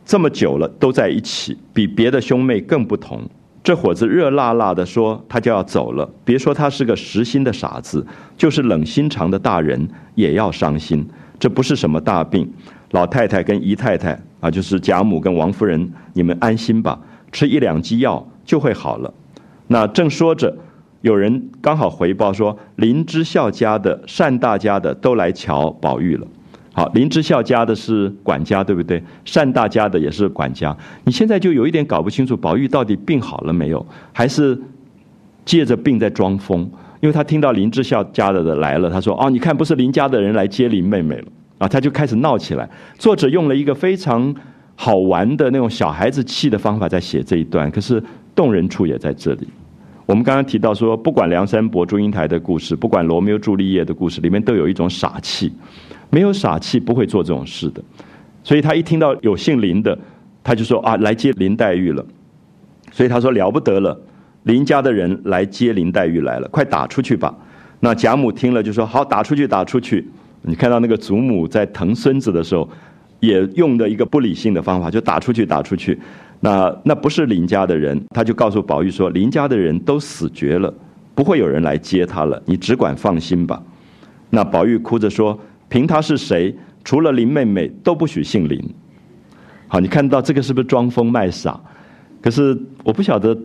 [0.05, 3.21] 这么久了都在一起，比别的兄妹更不同。
[3.67, 8.07] 这伙子热辣辣的说他就要走了，别说他是个实心的傻子，
[8.37, 11.05] 就是冷心肠的大人也要伤心。
[11.37, 12.49] 这不是什么大病，
[12.93, 16.97] 老太太跟姨太太啊，就是贾母跟王夫人，你们安心吧，
[17.33, 19.13] 吃一两剂药就会好了。
[19.67, 20.57] 那正说着，
[21.01, 26.25] 有人刚好回报说林之孝家的、单大家的都来瞧宝玉了。
[26.77, 29.03] 好，林之孝家的是管家，对不对？
[29.33, 30.77] 单大家的也是管家。
[31.05, 34.61] 你现在就有一点搞不清楚，宝玉到底病好了没有，还是
[35.47, 36.61] 借着病在装疯？
[37.01, 41.25] 因为他听到林之孝家的的来了，他说：“哦，你看，不是林家的人来接林妹妹了
[41.57, 42.69] 啊！”他就开始闹起来。
[42.99, 44.35] 作者用了一个非常
[44.75, 48.03] 好玩的那种小孩子气的方法在写这一段，可是
[48.35, 49.49] 动人处也在这里。
[50.07, 55.53] 我们刚刚提到说，不管梁山伯祝英台的故事，不管罗密欧朱丽叶的故事，里面都有一种傻气。
[56.09, 57.83] 没有傻气不会做这种事的，
[58.45, 59.99] 所以他一听到有姓林的，
[60.45, 62.07] 他就说啊，来接林黛玉了。
[62.93, 64.01] 所以他说了不得了，
[64.45, 67.35] 林家的人来接林黛玉来了，快打出去吧。
[67.81, 70.09] 那贾母听了就说好，打出去，打出去。
[70.43, 72.69] 你看到那个祖母在疼孙子的时候，
[73.19, 75.99] 也用的一个不理性的方法，就打出去，打出去。
[76.41, 80.73] 那那不是林家的人，他就告诉宝玉说，林家的人都死绝了，
[81.15, 83.63] 不会有人来接他了，你只管放心吧。
[84.31, 85.39] 那宝玉哭着说。
[85.69, 88.57] 凭他是谁，除了林妹妹都不许姓林。
[89.67, 91.61] 好，你看到这个是不是装疯卖傻？
[92.23, 93.37] 可是我不晓得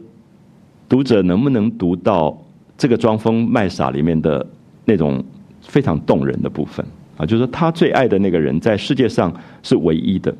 [0.87, 2.39] 读者能不能读到
[2.77, 4.45] 这个装疯卖傻里面的
[4.85, 5.25] 那种
[5.63, 6.85] 非常动人的部分
[7.17, 10.31] 啊，就是说他最爱的那个人在世界上是唯一的，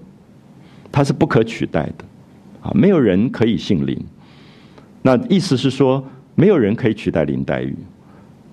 [0.91, 2.05] 他是不可取代的
[2.61, 3.97] 啊，没有人可以姓林。
[5.01, 6.03] 那意思是说，
[6.35, 7.75] 没有人可以取代林黛玉。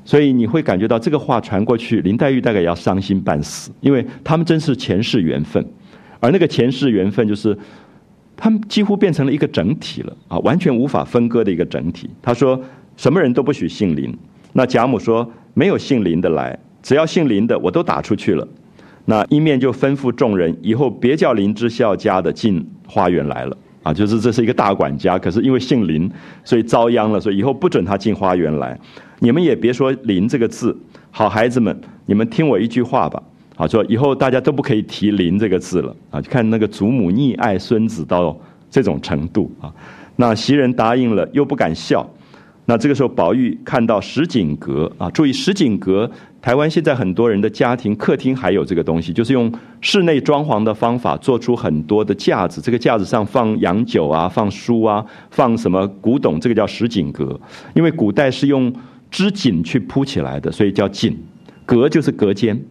[0.05, 5.63] 所以你会感觉到这个话传过去，林黛玉大概要伤心半死，因为他们真是前世缘分，
[6.19, 7.55] 而那个前世缘分就是，
[8.35, 12.09] 他们几乎变成了一个整体了啊，完全无法分割的一个整体。
[12.23, 12.59] 他说
[12.97, 14.17] 什么人都不许姓林，
[14.55, 18.49] 那贾母说没有姓林的来，只要姓林的我都打出去了。
[19.05, 26.11] 那一面就吩咐众人以后别叫林之孝家的进花园来了啊，就是这是一个大管家，可是因为姓林，
[26.45, 28.79] 所以遭殃了，所以以后不准他进花园来。
[29.21, 30.77] 你们也别说“林”这个字，
[31.11, 33.23] 好孩子们，你们听我一句话吧。
[33.57, 36.21] 好，说以后大家都不可以提“林”这个字了啊！
[36.21, 38.39] 就看那个祖母溺爱孙子到
[38.71, 39.73] 这种程度啊。
[40.17, 42.09] 那袭人答应了，又不敢笑。
[42.67, 46.09] 那这个时候，宝玉看到石井阁啊，注意石井阁，
[46.41, 57.41] 台湾现在很多人的家庭客厅还有这个东西，就是用室内装潢的方法做出很多的架子，这个架子上放洋酒啊，放书啊，放什么古董，这个叫石井阁，
[57.75, 58.73] 因为古代是用。
[59.11, 61.17] 织锦去铺起来的，所以叫锦，
[61.65, 62.63] 阁就是隔间，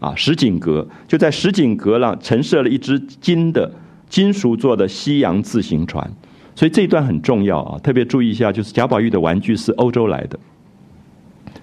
[0.00, 3.72] 啊，石锦阁就在石锦阁上陈设了一只金的
[4.08, 6.12] 金属做的西洋自行船，
[6.56, 10.36] 所以这一段很重要啊，特别注意一下，就是贾宝玉的玩具是欧洲来的，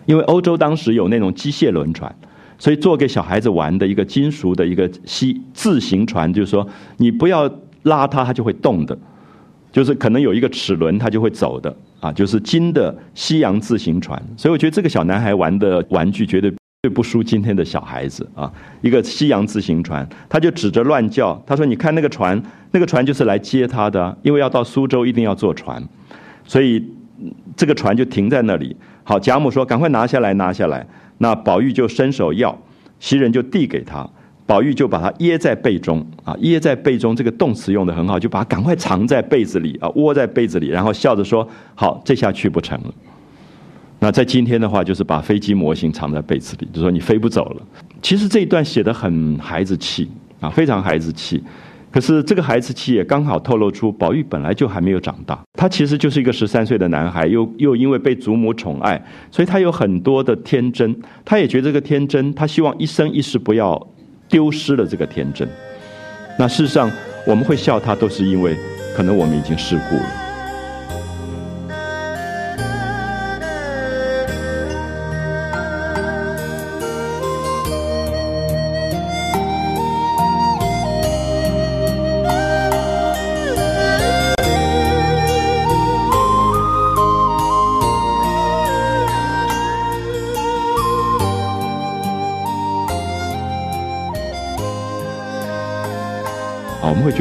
[0.05, 2.13] 因为欧洲当时有那种机械轮船，
[2.57, 6.67] 所以做给小孩子玩的一个金属的一个西自行船，就是说
[6.97, 7.49] 你不要
[7.83, 8.97] 拉它，它就会动的，
[9.71, 11.75] 就是可能有一个齿轮，它就会走的。
[12.03, 16.53] 啊，就是金的西洋自行船，所以我觉得这个小男孩玩的玩具绝对
[16.93, 18.51] 不输今天的小孩子啊。
[18.81, 25.81] 一个西洋自行船，他就指着乱叫，他说：“你看那个船，那个船就是来接他的，因为要到苏州一定要坐船，
[26.43, 26.83] 所以
[27.55, 30.85] 这个船就停在那里。”好，贾母说：“赶快拿下来，拿下来。”
[31.19, 32.57] 那宝玉就伸手要，
[32.99, 34.07] 袭人就递给他。
[34.45, 42.93] 宝玉就把它掖在被中啊，掖在被中这个动词用的很好，就把它赶快藏在被子里啊，窝在被子里，然后笑着说：“好，这下去不成了。”
[43.99, 47.61] 那在今天的话，就是把飞机模型藏在被子里，就说你飞不走了。
[48.01, 50.09] 其实这一段写的很孩子气
[50.41, 51.41] 啊，非常孩子气。
[51.93, 63.87] 可是这个孩子气也刚好透露出宝玉本来就还没有长大，他其实就是一个十三岁的男孩，又又因为被祖母宠爱，所以他有很多的天真，他也觉得这个天真，他希望一生一世不要。
[64.29, 65.47] 丢失了这个天真，
[66.39, 66.89] 那事实上
[67.27, 68.57] 我们会笑他，都是因为
[68.95, 70.22] 可能我们已经世故了。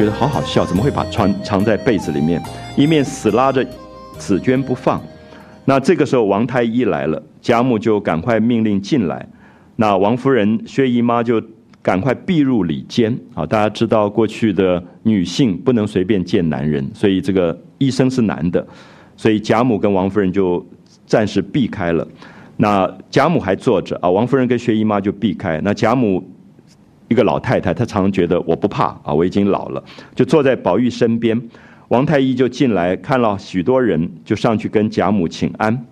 [0.03, 2.41] 觉得好好笑，怎么会把穿藏在被子里面？
[2.75, 3.65] 一面死拉着
[4.17, 5.01] 紫娟不放。
[5.63, 9.25] 那这个时候王太医来了，贾母就赶快命令进来。
[9.77, 11.41] 那王夫人、薛姨妈就
[11.81, 13.45] 赶快避入里间啊！
[13.45, 18.67] 大家知道过去的女性不能随便见男人，所以这个医生是男的，
[19.15, 20.65] 所以贾母跟王夫人就
[21.05, 22.05] 暂时避开了。
[22.57, 25.61] 那贾母还坐着啊，王夫人跟薛姨妈就避开。
[25.63, 26.21] 那贾母
[27.07, 29.83] 一个老太太，她常觉得我不怕啊，我已经老了，
[30.15, 31.39] 就坐在宝玉身边。
[31.89, 35.85] 王太医就进来看了许多人，就上去跟贾母请安，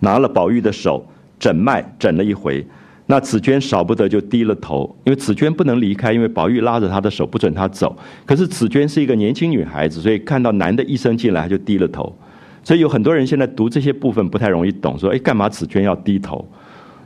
[0.00, 1.06] 拿了宝玉的手
[1.38, 2.66] 诊脉，诊了一回。
[3.06, 7.96] 那紫娟少不得就低了头，因为紫娟不能离开，因为宝玉拉着她的手不准她走。
[8.24, 12.14] 可是紫娟是一个年轻女孩子，所以看到男的医生进来，她就低了头。
[12.62, 16.46] 所以有很多人现在读这些部分不太容易懂，说：“哎，干嘛紫娟要低头？”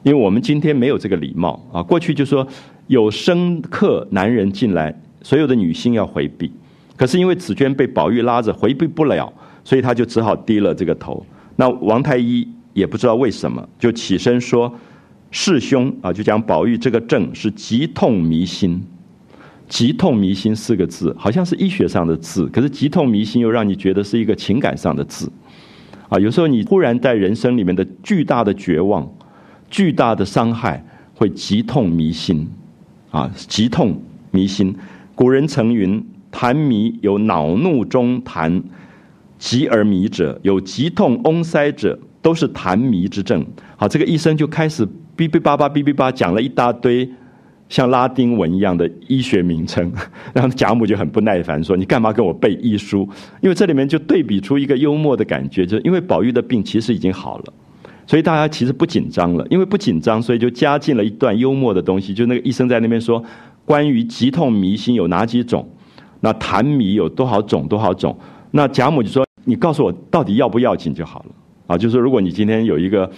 [0.03, 1.83] 因为我们今天没有这个礼貌啊。
[1.83, 2.47] 过去就说
[2.87, 6.51] 有生客男人进来，所有的女性要回避。
[6.97, 9.33] 可是因为紫娟被宝玉拉着回避不了，
[9.65, 11.25] 所以她就只好低了这个头。
[11.57, 14.73] 那王太医也不知道为什么，就起身说。
[15.37, 18.81] 世兄啊，就讲宝玉这个症是急痛迷心，
[19.69, 25.29] 急痛迷心四个字，好像是医学上的字，可是急痛迷心又让你觉得是一个情感上的字，
[26.09, 29.13] 啊，有时候你忽然在人生里面的巨大的绝望、
[29.69, 30.87] 巨大的伤害，
[31.17, 32.49] 会急痛迷心，
[33.15, 34.75] 啊，急痛迷心。
[35.15, 38.61] 古人曾云：痰迷有恼怒中痰
[39.39, 43.47] 急而迷者，有急痛嗡塞者，都是痰迷之症。
[43.77, 44.85] 好，这个医生就开始。
[45.17, 47.09] 哔哔叭叭，哔哔叭，讲了一大堆
[47.69, 49.93] 像拉丁文一样的医学名称，
[50.35, 53.09] 然后贾母就很不耐烦说：“你干嘛跟我背医书？”
[53.41, 57.53] 因为这里面就对比出一个幽默的感觉，就是因为宝玉的病其实已经好了，
[58.07, 59.47] 所以大家其实不紧张了。
[59.51, 62.13] 因为不紧张，所以就加进了一段幽默的东西。
[62.15, 63.23] 就那个医生在那边说
[63.65, 65.69] ：“关于急痛迷心有哪几种？
[66.21, 67.67] 那痰迷有多少种？
[67.67, 68.17] 多少种？”
[68.53, 71.27] 那贾母就说：“你告诉我到底要不要紧就好了。”
[71.67, 73.11] 啊，就是如果你今天有一个。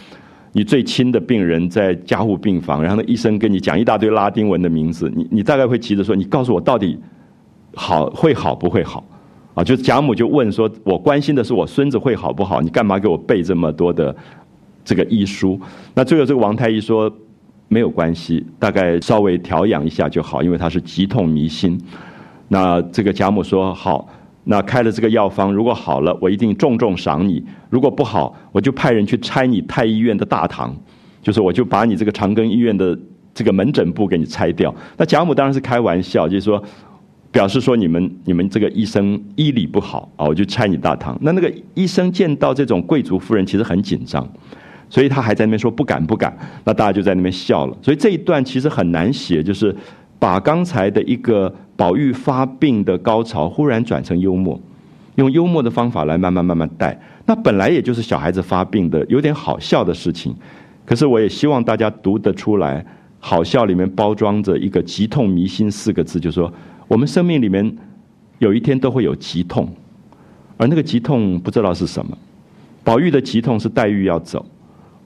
[0.52, 6.98] 你最亲的病人在加护病房，然后那医生跟你讲一大堆拉丁文的名字，你你大概会急着说：“你告诉我到底
[7.74, 9.04] 好会好不会好？”
[9.52, 12.62] 啊，就是贾母就问说：“我关心的是我孙子会好不好？
[12.62, 14.16] 你干嘛给我背这么多的
[14.86, 15.60] 这个医书？”
[15.92, 17.14] 那最后这个王太医说
[17.68, 21.78] ：“没有关系，大概稍微调养一下就好，因为他是急痛迷心。”
[22.48, 24.08] 那这个贾母说：“好。”
[24.48, 30.72] 那开了这个药方，如果好了，我一定重重赏你；如果不好，我就派人去拆你太医院的大堂，
[31.20, 32.96] 就是我就把你这个长庚医院的
[33.34, 34.72] 这个门诊部给你拆掉。
[34.96, 36.62] 那贾母当然是开玩笑，就是说
[37.32, 41.18] 表示说你们你们这个医生医理不好啊，我就拆你大堂。
[41.20, 44.24] 那那个医生见到这种贵族夫人，其实很紧张，
[44.88, 46.36] 所以他还在那边说不敢不敢。
[46.64, 47.76] 那大家就在那边笑了。
[47.82, 49.74] 所以这一段其实很难写，就是
[50.18, 51.54] 把刚才的一个。
[51.78, 54.58] 宝玉发病的高潮忽然转成幽默，
[55.16, 56.98] 用幽默的方法来慢慢慢慢带。
[57.26, 60.34] 那本来也就是小孩子发病的有点好笑的事情，
[60.86, 62.82] 可是我也希望大家读得出来，
[63.20, 66.50] 好笑里面包装着一个“急痛迷心”四个字，就是说
[66.88, 67.76] 我们生命里面
[68.38, 69.68] 有一天都会有急痛，
[70.56, 72.16] 而那个急痛不知道是什么。
[72.82, 74.42] 宝玉的急痛是黛玉要走，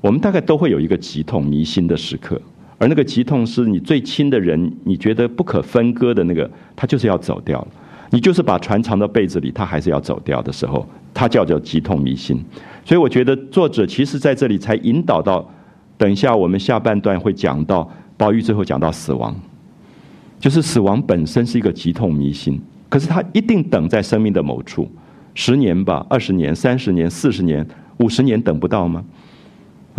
[0.01, 2.41] 我们大概都会有一个急痛迷心的时刻。
[2.79, 7.69] 而那个急痛是你最亲的人，你觉得不可分割的那个，他就是要走掉了。
[8.11, 12.43] 你就是把船藏到被子里，他还是要走掉的时候，他叫做急痛迷心。
[12.85, 15.49] 所以我觉得作者其实在这里才引导到，
[15.99, 19.39] 等一下我们下半段会讲到宝玉最后讲到死亡，
[20.41, 22.59] 就是死亡本身是一个急痛迷心，
[22.89, 24.91] 可是他一定等在生命的某处，
[25.35, 27.65] 十年吧，二十年、三十年、四十年、
[27.99, 29.05] 五十年等不到吗？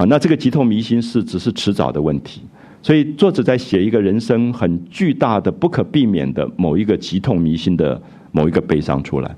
[0.02, 2.42] 啊，那这个急痛迷心是只是迟早的问题。
[2.82, 8.02] 所以作者在写一个人生很巨大的、不可避免的某一个急痛迷心的
[8.32, 9.36] 某一个悲伤出来。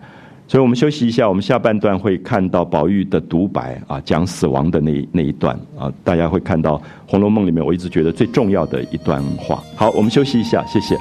[0.48, 9.62] 所以我们休息一下，我们下半段会看到宝玉的独白啊，讲死亡的那那一段啊，大家会看到《红楼梦》里面我一直觉得最重要的一段话。
[9.76, 10.96] 好，我们休息一下，谢谢，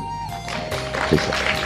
[1.09, 1.62] 谢谢。